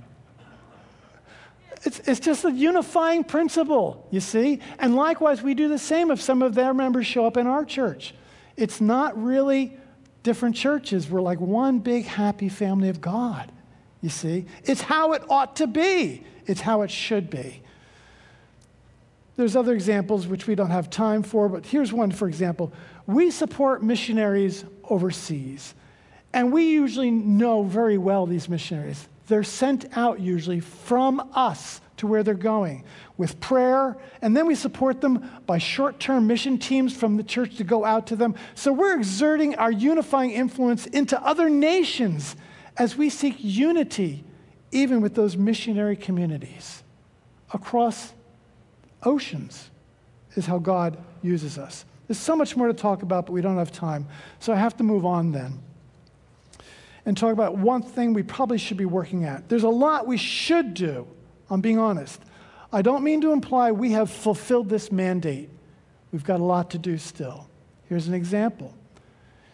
It's, 1.82 1.98
it's 2.00 2.20
just 2.20 2.44
a 2.44 2.52
unifying 2.52 3.24
principle, 3.24 4.06
you 4.10 4.20
see? 4.20 4.60
And 4.78 4.94
likewise, 4.94 5.42
we 5.42 5.54
do 5.54 5.68
the 5.68 5.78
same 5.78 6.10
if 6.10 6.20
some 6.20 6.42
of 6.42 6.54
their 6.54 6.74
members 6.74 7.06
show 7.06 7.26
up 7.26 7.36
in 7.36 7.46
our 7.46 7.64
church. 7.64 8.14
It's 8.56 8.80
not 8.80 9.20
really 9.22 9.76
different 10.22 10.56
churches. 10.56 11.08
We're 11.08 11.22
like 11.22 11.40
one 11.40 11.78
big 11.78 12.04
happy 12.04 12.50
family 12.50 12.90
of 12.90 13.00
God, 13.00 13.50
you 14.02 14.10
see? 14.10 14.44
It's 14.64 14.82
how 14.82 15.12
it 15.14 15.22
ought 15.30 15.56
to 15.56 15.66
be, 15.66 16.24
it's 16.46 16.60
how 16.60 16.82
it 16.82 16.90
should 16.90 17.30
be. 17.30 17.62
There's 19.36 19.56
other 19.56 19.72
examples 19.72 20.26
which 20.26 20.46
we 20.46 20.54
don't 20.54 20.68
have 20.68 20.90
time 20.90 21.22
for, 21.22 21.48
but 21.48 21.64
here's 21.64 21.94
one, 21.94 22.10
for 22.10 22.28
example. 22.28 22.74
We 23.06 23.30
support 23.30 23.82
missionaries 23.82 24.66
overseas, 24.84 25.74
and 26.34 26.52
we 26.52 26.68
usually 26.72 27.10
know 27.10 27.62
very 27.62 27.96
well 27.96 28.26
these 28.26 28.50
missionaries. 28.50 29.08
They're 29.30 29.44
sent 29.44 29.96
out 29.96 30.18
usually 30.18 30.58
from 30.58 31.30
us 31.34 31.80
to 31.98 32.08
where 32.08 32.24
they're 32.24 32.34
going 32.34 32.82
with 33.16 33.38
prayer, 33.38 33.96
and 34.20 34.36
then 34.36 34.46
we 34.46 34.56
support 34.56 35.00
them 35.00 35.30
by 35.46 35.58
short 35.58 36.00
term 36.00 36.26
mission 36.26 36.58
teams 36.58 36.96
from 36.96 37.16
the 37.16 37.22
church 37.22 37.56
to 37.58 37.64
go 37.64 37.84
out 37.84 38.08
to 38.08 38.16
them. 38.16 38.34
So 38.56 38.72
we're 38.72 38.96
exerting 38.96 39.54
our 39.54 39.70
unifying 39.70 40.32
influence 40.32 40.86
into 40.86 41.22
other 41.22 41.48
nations 41.48 42.34
as 42.76 42.96
we 42.96 43.08
seek 43.08 43.36
unity, 43.38 44.24
even 44.72 45.00
with 45.00 45.14
those 45.14 45.36
missionary 45.36 45.94
communities 45.94 46.82
across 47.54 48.12
oceans, 49.04 49.70
is 50.34 50.46
how 50.46 50.58
God 50.58 50.98
uses 51.22 51.56
us. 51.56 51.84
There's 52.08 52.18
so 52.18 52.34
much 52.34 52.56
more 52.56 52.66
to 52.66 52.74
talk 52.74 53.02
about, 53.02 53.26
but 53.26 53.32
we 53.32 53.42
don't 53.42 53.58
have 53.58 53.70
time. 53.70 54.08
So 54.40 54.52
I 54.52 54.56
have 54.56 54.76
to 54.78 54.82
move 54.82 55.06
on 55.06 55.30
then 55.30 55.60
and 57.06 57.16
talk 57.16 57.32
about 57.32 57.56
one 57.56 57.82
thing 57.82 58.12
we 58.12 58.22
probably 58.22 58.58
should 58.58 58.76
be 58.76 58.84
working 58.84 59.24
at. 59.24 59.48
There's 59.48 59.62
a 59.62 59.68
lot 59.68 60.06
we 60.06 60.16
should 60.16 60.74
do, 60.74 61.06
I'm 61.48 61.60
being 61.60 61.78
honest. 61.78 62.20
I 62.72 62.82
don't 62.82 63.02
mean 63.02 63.20
to 63.22 63.32
imply 63.32 63.72
we 63.72 63.92
have 63.92 64.10
fulfilled 64.10 64.68
this 64.68 64.92
mandate. 64.92 65.50
We've 66.12 66.24
got 66.24 66.40
a 66.40 66.44
lot 66.44 66.70
to 66.70 66.78
do 66.78 66.98
still. 66.98 67.48
Here's 67.88 68.06
an 68.06 68.14
example. 68.14 68.74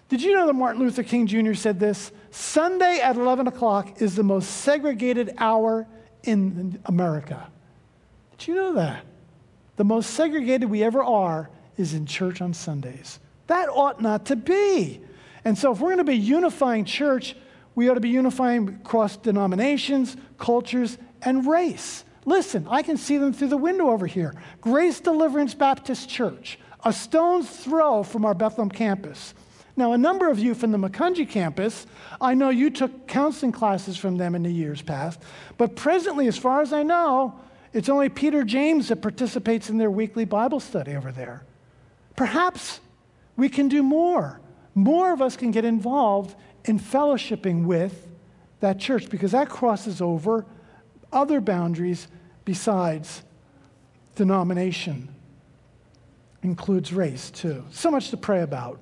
Did 0.09 0.23
you 0.23 0.35
know 0.35 0.47
that 0.47 0.53
Martin 0.53 0.83
Luther 0.83 1.03
King 1.03 1.27
Jr. 1.27 1.55
said 1.55 1.81
this? 1.81 2.13
Sunday 2.31 3.01
at 3.01 3.17
11 3.17 3.49
o'clock 3.49 4.01
is 4.01 4.15
the 4.15 4.23
most 4.23 4.47
segregated 4.49 5.35
hour 5.39 5.87
in 6.23 6.81
America. 6.85 7.51
Did 8.39 8.49
you 8.49 8.55
know 8.55 8.75
that? 8.75 9.05
The 9.77 9.85
most 9.85 10.11
segregated 10.11 10.71
we 10.71 10.83
ever 10.83 11.03
are 11.03 11.51
is 11.77 11.95
in 11.95 12.07
church 12.07 12.41
on 12.41 12.55
Sundays. 12.55 13.19
That 13.47 13.69
ought 13.69 14.01
not 14.01 14.27
to 14.27 14.37
be. 14.37 15.01
And 15.47 15.57
so, 15.57 15.71
if 15.71 15.79
we're 15.79 15.91
going 15.91 15.99
to 15.99 16.05
be 16.05 16.17
unifying 16.17 16.85
church, 16.85 17.37
we 17.77 17.89
ought 17.89 17.95
to 17.95 18.01
be 18.01 18.09
unifying 18.09 18.81
across 18.85 19.17
denominations, 19.17 20.17
cultures, 20.39 20.99
and 21.23 21.47
race. 21.47 22.03
Listen, 22.25 22.67
I 22.69 22.83
can 22.83 22.97
see 22.97 23.17
them 23.17 23.33
through 23.33 23.51
the 23.51 23.57
window 23.57 23.91
over 23.91 24.09
here. 24.09 24.35
Grace 24.61 24.99
Deliverance 24.99 25.55
Baptist 25.55 26.09
Church, 26.09 26.59
a 26.85 26.93
stone's 26.93 27.49
throw 27.49 28.03
from 28.03 28.25
our 28.25 28.35
Bethlehem 28.35 28.69
campus. 28.69 29.35
Now, 29.77 29.93
a 29.93 29.99
number 29.99 30.29
of 30.29 30.41
you 30.41 30.53
from 30.53 30.73
the 30.73 30.79
Macungie 30.79 31.31
campus, 31.31 31.87
I 32.21 32.35
know 32.35 32.51
you 32.51 32.69
took 32.69 33.07
counseling 33.07 33.53
classes 33.53 33.97
from 33.97 34.17
them 34.17 34.35
in 34.35 34.43
the 34.43 34.51
years 34.51 34.83
past, 34.83 35.23
but 35.59 35.77
presently, 35.77 36.27
as 36.27 36.37
far 36.37 36.61
as 36.61 36.73
I 36.73 36.83
know, 36.83 37.39
it's 37.73 37.89
only 37.89 38.09
Peter 38.09 38.43
James 38.43 38.89
that 38.89 39.01
participates 39.01 39.71
in 39.71 39.79
their 39.79 39.93
weekly 39.93 40.25
Bible 40.25 40.59
study 40.59 40.97
over 40.97 41.13
there. 41.13 41.45
Perhaps 42.17 42.81
we 43.37 43.49
can 43.49 43.69
do 43.69 43.85
more. 43.85 44.41
More 44.77 45.15
of 45.15 45.23
us 45.23 45.37
can 45.37 45.51
get 45.51 45.65
involved 45.65 46.37
in 46.67 46.79
fellowshipping 46.79 47.65
with 47.65 48.07
that 48.61 48.79
church 48.79 49.09
because 49.09 49.33
that 49.33 49.49
crosses 49.49 50.03
over 50.03 50.45
other 51.11 51.41
boundaries 51.41 52.09
besides 52.45 53.25
denomination, 54.17 55.09
includes 56.43 56.93
race 56.93 57.31
too. 57.31 57.65
So 57.71 57.91
much 57.91 58.11
to 58.11 58.19
pray 58.19 58.43
about. 58.43 58.79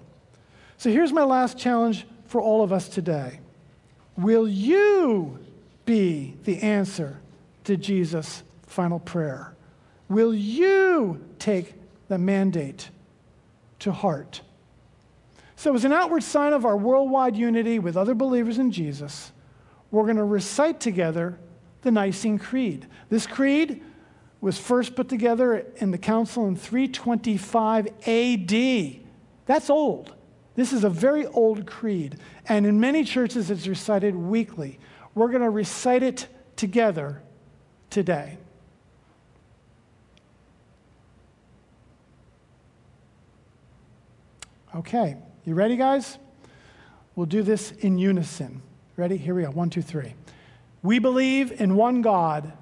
So 0.79 0.91
here's 0.91 1.13
my 1.13 1.23
last 1.23 1.57
challenge 1.57 2.07
for 2.27 2.41
all 2.41 2.63
of 2.63 2.73
us 2.73 2.89
today 2.89 3.39
Will 4.17 4.49
you 4.49 5.39
be 5.85 6.35
the 6.43 6.61
answer 6.61 7.21
to 7.65 7.77
Jesus' 7.77 8.43
final 8.67 8.99
prayer? 8.99 9.55
Will 10.09 10.35
you 10.35 11.25
take 11.39 11.75
the 12.09 12.19
mandate 12.19 12.91
to 13.79 13.93
heart? 13.93 14.41
So, 15.57 15.75
as 15.75 15.85
an 15.85 15.93
outward 15.93 16.23
sign 16.23 16.53
of 16.53 16.65
our 16.65 16.77
worldwide 16.77 17.37
unity 17.37 17.79
with 17.79 17.97
other 17.97 18.15
believers 18.15 18.59
in 18.59 18.73
Jesus, 18.73 19.33
we're 19.91 20.05
going 20.05 20.17
to 20.17 20.25
recite 20.25 20.81
together 20.81 21.39
the 21.83 21.91
Nicene 21.91 22.39
Creed. 22.39 22.87
This 23.09 23.27
creed 23.27 23.83
was 24.41 24.59
first 24.59 24.95
put 24.97 25.09
together 25.09 25.67
in 25.77 25.91
the 25.91 25.99
council 25.99 26.47
in 26.49 26.57
325 26.57 27.87
AD. 28.07 29.01
That's 29.47 29.71
old. 29.71 30.15
This 30.55 30.73
is 30.73 30.85
a 30.85 30.91
very 30.91 31.27
old 31.27 31.67
creed, 31.67 32.19
and 32.49 32.67
in 32.67 32.79
many 32.79 33.05
churches 33.05 33.51
it's 33.51 33.67
recited 33.67 34.15
weekly. 34.15 34.79
We're 35.15 35.29
going 35.29 35.43
to 35.43 35.51
recite 35.51 36.03
it 36.03 36.29
together 36.57 37.23
today. 37.91 38.39
Okay, 44.75 45.17
you 45.45 45.55
ready, 45.55 45.77
guys? 45.77 46.19
We'll 47.15 47.27
do 47.27 47.43
this 47.43 47.73
in 47.73 47.99
unison. 47.99 48.63
Ready? 48.97 49.17
Here 49.17 49.35
we 49.35 49.43
go. 49.43 49.51
One, 49.51 49.71
two, 49.71 49.83
three. 49.83 50.15
We 50.83 50.99
believe 50.99 51.61
in 51.61 51.77
one 51.77 52.03
God, 52.03 52.53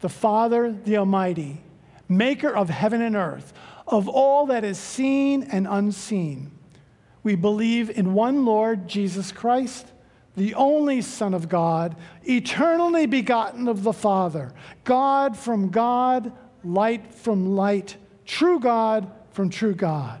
the 0.00 0.08
Father, 0.08 0.72
the 0.72 0.98
Almighty, 0.98 1.62
maker 2.08 2.54
of 2.54 2.68
heaven 2.70 3.02
and 3.02 3.16
earth, 3.16 3.52
of 3.86 4.08
all 4.08 4.46
that 4.46 4.64
is 4.64 4.78
seen 4.78 5.44
and 5.44 5.66
unseen. 5.68 6.50
We 7.22 7.34
believe 7.36 7.90
in 7.90 8.14
one 8.14 8.44
Lord, 8.44 8.86
Jesus 8.86 9.32
Christ, 9.32 9.92
the 10.36 10.54
only 10.54 11.00
Son 11.00 11.34
of 11.34 11.48
God, 11.48 11.96
eternally 12.24 13.06
begotten 13.06 13.68
of 13.68 13.82
the 13.82 13.92
Father, 13.92 14.52
God 14.84 15.36
from 15.36 15.70
God, 15.70 16.32
light 16.62 17.14
from 17.14 17.56
light, 17.56 17.96
true 18.24 18.60
God 18.60 19.10
from 19.30 19.48
true 19.50 19.74
God, 19.74 20.20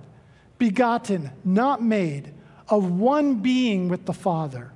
begotten, 0.58 1.30
not 1.44 1.82
made, 1.82 2.32
of 2.68 2.90
one 2.90 3.36
being 3.36 3.88
with 3.88 4.06
the 4.06 4.12
Father. 4.12 4.72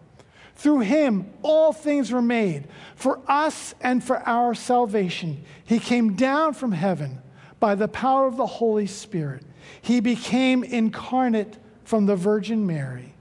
Through 0.55 0.81
him, 0.81 1.31
all 1.43 1.72
things 1.72 2.12
were 2.12 2.22
made. 2.22 2.68
For 2.95 3.20
us 3.26 3.74
and 3.81 4.05
for 4.05 4.18
our 4.28 4.55
salvation, 4.55 5.43
he 5.64 5.78
came 5.78 6.14
down 6.14 6.55
from 6.55 6.72
heaven 6.72 7.22
by 7.59 7.74
the 7.74 7.89
power 7.89 8.26
of 8.26 8.37
the 8.37 8.47
Holy 8.47 8.87
Spirit. 8.87 9.43
He 9.81 10.01
became 10.01 10.62
incarnate 10.62 11.57
from 11.85 12.07
the 12.07 12.16
Virgin 12.16 12.66
Mary 12.66 13.14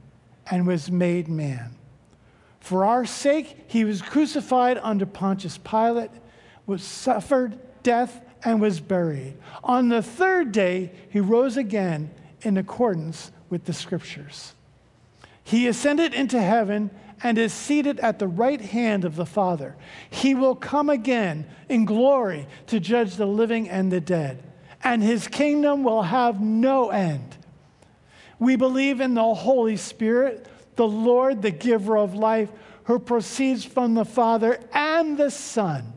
and 0.51 0.67
was 0.67 0.91
made 0.91 1.27
man. 1.27 1.75
For 2.59 2.85
our 2.85 3.05
sake, 3.05 3.57
he 3.67 3.85
was 3.85 4.01
crucified 4.01 4.77
under 4.83 5.05
Pontius 5.05 5.57
Pilate, 5.57 6.11
was 6.65 6.83
suffered 6.83 7.57
death, 7.83 8.21
and 8.43 8.61
was 8.61 8.79
buried. 8.79 9.35
On 9.63 9.89
the 9.89 10.01
third 10.01 10.51
day, 10.51 10.91
he 11.09 11.19
rose 11.19 11.57
again 11.57 12.09
in 12.41 12.57
accordance 12.57 13.31
with 13.49 13.65
the 13.65 13.73
scriptures. 13.73 14.53
He 15.43 15.67
ascended 15.67 16.13
into 16.13 16.39
heaven 16.39 16.91
and 17.21 17.37
is 17.37 17.51
seated 17.51 17.99
at 17.99 18.19
the 18.19 18.27
right 18.27 18.61
hand 18.61 19.03
of 19.03 19.15
the 19.15 19.25
Father. 19.25 19.75
He 20.09 20.35
will 20.35 20.55
come 20.55 20.89
again 20.89 21.45
in 21.67 21.85
glory 21.85 22.47
to 22.67 22.79
judge 22.79 23.15
the 23.15 23.25
living 23.25 23.69
and 23.69 23.91
the 23.91 23.99
dead, 23.99 24.43
and 24.83 25.03
his 25.03 25.27
kingdom 25.27 25.83
will 25.83 26.03
have 26.03 26.39
no 26.39 26.89
end. 26.89 27.37
We 28.37 28.55
believe 28.55 29.01
in 29.01 29.15
the 29.15 29.33
Holy 29.33 29.75
Spirit, 29.75 30.47
the 30.75 30.87
Lord, 30.87 31.41
the 31.41 31.51
giver 31.51 31.97
of 31.97 32.13
life, 32.13 32.49
who 32.85 32.99
proceeds 32.99 33.65
from 33.65 33.95
the 33.95 34.05
Father 34.05 34.59
and 34.73 35.17
the 35.17 35.29
Son. 35.29 35.93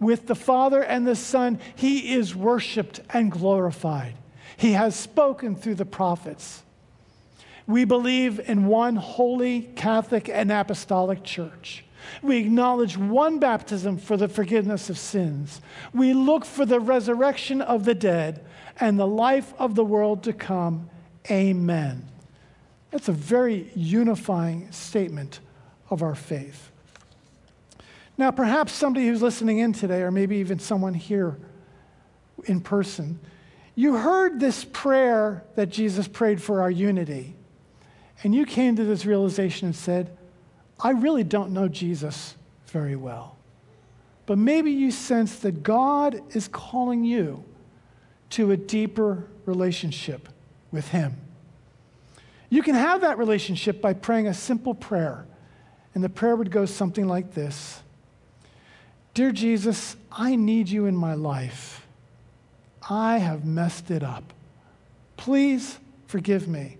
With 0.00 0.26
the 0.26 0.34
Father 0.34 0.82
and 0.82 1.06
the 1.06 1.16
Son, 1.16 1.58
he 1.74 2.14
is 2.14 2.34
worshiped 2.34 3.00
and 3.10 3.30
glorified. 3.30 4.14
He 4.56 4.72
has 4.72 4.96
spoken 4.96 5.54
through 5.54 5.74
the 5.74 5.84
prophets. 5.84 6.62
We 7.66 7.84
believe 7.84 8.38
in 8.38 8.66
one 8.66 8.96
holy, 8.96 9.62
Catholic, 9.76 10.28
and 10.28 10.52
apostolic 10.52 11.24
church. 11.24 11.84
We 12.22 12.38
acknowledge 12.38 12.96
one 12.96 13.38
baptism 13.38 13.98
for 13.98 14.16
the 14.16 14.28
forgiveness 14.28 14.88
of 14.88 14.98
sins. 14.98 15.60
We 15.92 16.12
look 16.12 16.44
for 16.44 16.64
the 16.64 16.78
resurrection 16.78 17.60
of 17.60 17.84
the 17.84 17.94
dead 17.94 18.44
and 18.78 18.98
the 18.98 19.06
life 19.06 19.52
of 19.58 19.74
the 19.74 19.84
world 19.84 20.22
to 20.24 20.32
come. 20.32 20.88
Amen. 21.30 22.06
That's 22.90 23.08
a 23.08 23.12
very 23.12 23.70
unifying 23.74 24.70
statement 24.70 25.40
of 25.90 26.02
our 26.02 26.14
faith. 26.14 26.70
Now, 28.16 28.30
perhaps 28.30 28.72
somebody 28.72 29.08
who's 29.08 29.20
listening 29.20 29.58
in 29.58 29.72
today, 29.72 30.02
or 30.02 30.10
maybe 30.10 30.36
even 30.36 30.58
someone 30.58 30.94
here 30.94 31.36
in 32.44 32.60
person, 32.60 33.18
you 33.76 33.94
heard 33.94 34.40
this 34.40 34.64
prayer 34.64 35.44
that 35.54 35.68
Jesus 35.68 36.08
prayed 36.08 36.42
for 36.42 36.62
our 36.62 36.70
unity, 36.70 37.36
and 38.24 38.34
you 38.34 38.46
came 38.46 38.74
to 38.74 38.84
this 38.84 39.04
realization 39.04 39.66
and 39.66 39.76
said, 39.76 40.16
I 40.80 40.90
really 40.90 41.22
don't 41.22 41.52
know 41.52 41.68
Jesus 41.68 42.34
very 42.66 42.96
well. 42.96 43.36
But 44.24 44.38
maybe 44.38 44.72
you 44.72 44.90
sense 44.90 45.38
that 45.40 45.62
God 45.62 46.20
is 46.34 46.48
calling 46.48 47.04
you 47.04 47.44
to 48.30 48.50
a 48.50 48.56
deeper 48.56 49.28
relationship 49.44 50.28
with 50.72 50.88
Him. 50.88 51.14
You 52.48 52.62
can 52.62 52.74
have 52.74 53.02
that 53.02 53.18
relationship 53.18 53.80
by 53.80 53.92
praying 53.92 54.26
a 54.26 54.34
simple 54.34 54.74
prayer. 54.74 55.26
And 55.94 56.02
the 56.02 56.08
prayer 56.08 56.34
would 56.34 56.50
go 56.50 56.66
something 56.66 57.06
like 57.06 57.34
this 57.34 57.82
Dear 59.14 59.32
Jesus, 59.32 59.96
I 60.10 60.34
need 60.36 60.68
you 60.68 60.86
in 60.86 60.96
my 60.96 61.14
life. 61.14 61.85
I 62.88 63.18
have 63.18 63.44
messed 63.44 63.90
it 63.90 64.02
up. 64.02 64.32
Please 65.16 65.78
forgive 66.06 66.48
me. 66.48 66.78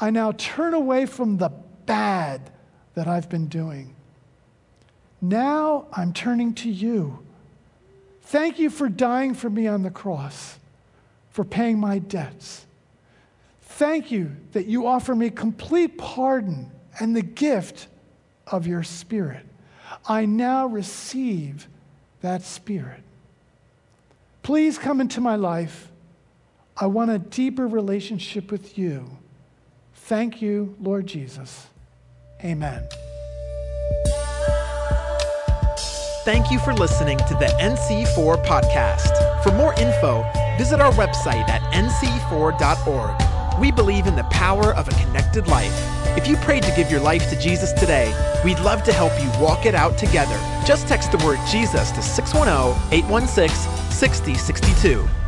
I 0.00 0.10
now 0.10 0.32
turn 0.32 0.74
away 0.74 1.06
from 1.06 1.36
the 1.36 1.50
bad 1.86 2.50
that 2.94 3.06
I've 3.06 3.28
been 3.28 3.46
doing. 3.46 3.94
Now 5.20 5.86
I'm 5.92 6.12
turning 6.12 6.54
to 6.54 6.70
you. 6.70 7.20
Thank 8.22 8.58
you 8.58 8.70
for 8.70 8.88
dying 8.88 9.34
for 9.34 9.50
me 9.50 9.66
on 9.66 9.82
the 9.82 9.90
cross, 9.90 10.58
for 11.30 11.44
paying 11.44 11.78
my 11.78 11.98
debts. 11.98 12.66
Thank 13.62 14.10
you 14.10 14.36
that 14.52 14.66
you 14.66 14.86
offer 14.86 15.14
me 15.14 15.30
complete 15.30 15.98
pardon 15.98 16.70
and 17.00 17.14
the 17.14 17.22
gift 17.22 17.88
of 18.46 18.66
your 18.66 18.82
Spirit. 18.82 19.46
I 20.06 20.26
now 20.26 20.66
receive 20.66 21.68
that 22.20 22.42
Spirit. 22.42 23.03
Please 24.44 24.78
come 24.78 25.00
into 25.00 25.20
my 25.22 25.36
life. 25.36 25.90
I 26.76 26.86
want 26.86 27.10
a 27.10 27.18
deeper 27.18 27.66
relationship 27.66 28.52
with 28.52 28.76
you. 28.76 29.18
Thank 29.94 30.42
you, 30.42 30.76
Lord 30.78 31.06
Jesus. 31.06 31.66
Amen. 32.44 32.86
Thank 36.24 36.50
you 36.50 36.58
for 36.58 36.74
listening 36.74 37.16
to 37.18 37.34
the 37.34 37.46
NC4 37.58 38.44
podcast. 38.44 39.42
For 39.42 39.50
more 39.52 39.72
info, 39.74 40.22
visit 40.58 40.78
our 40.78 40.92
website 40.92 41.48
at 41.48 41.62
nc4.org. 41.72 43.60
We 43.60 43.72
believe 43.72 44.06
in 44.06 44.14
the 44.14 44.24
power 44.24 44.74
of 44.74 44.88
a 44.88 44.90
connected 44.92 45.48
life. 45.48 45.93
If 46.16 46.28
you 46.28 46.36
prayed 46.36 46.62
to 46.62 46.74
give 46.76 46.90
your 46.90 47.00
life 47.00 47.28
to 47.30 47.38
Jesus 47.38 47.72
today, 47.72 48.14
we'd 48.44 48.60
love 48.60 48.84
to 48.84 48.92
help 48.92 49.12
you 49.20 49.28
walk 49.42 49.66
it 49.66 49.74
out 49.74 49.98
together. 49.98 50.38
Just 50.64 50.86
text 50.86 51.10
the 51.10 51.18
word 51.18 51.40
Jesus 51.50 51.90
to 51.90 52.02
610 52.02 52.92
816 52.92 53.90
6062. 53.90 55.23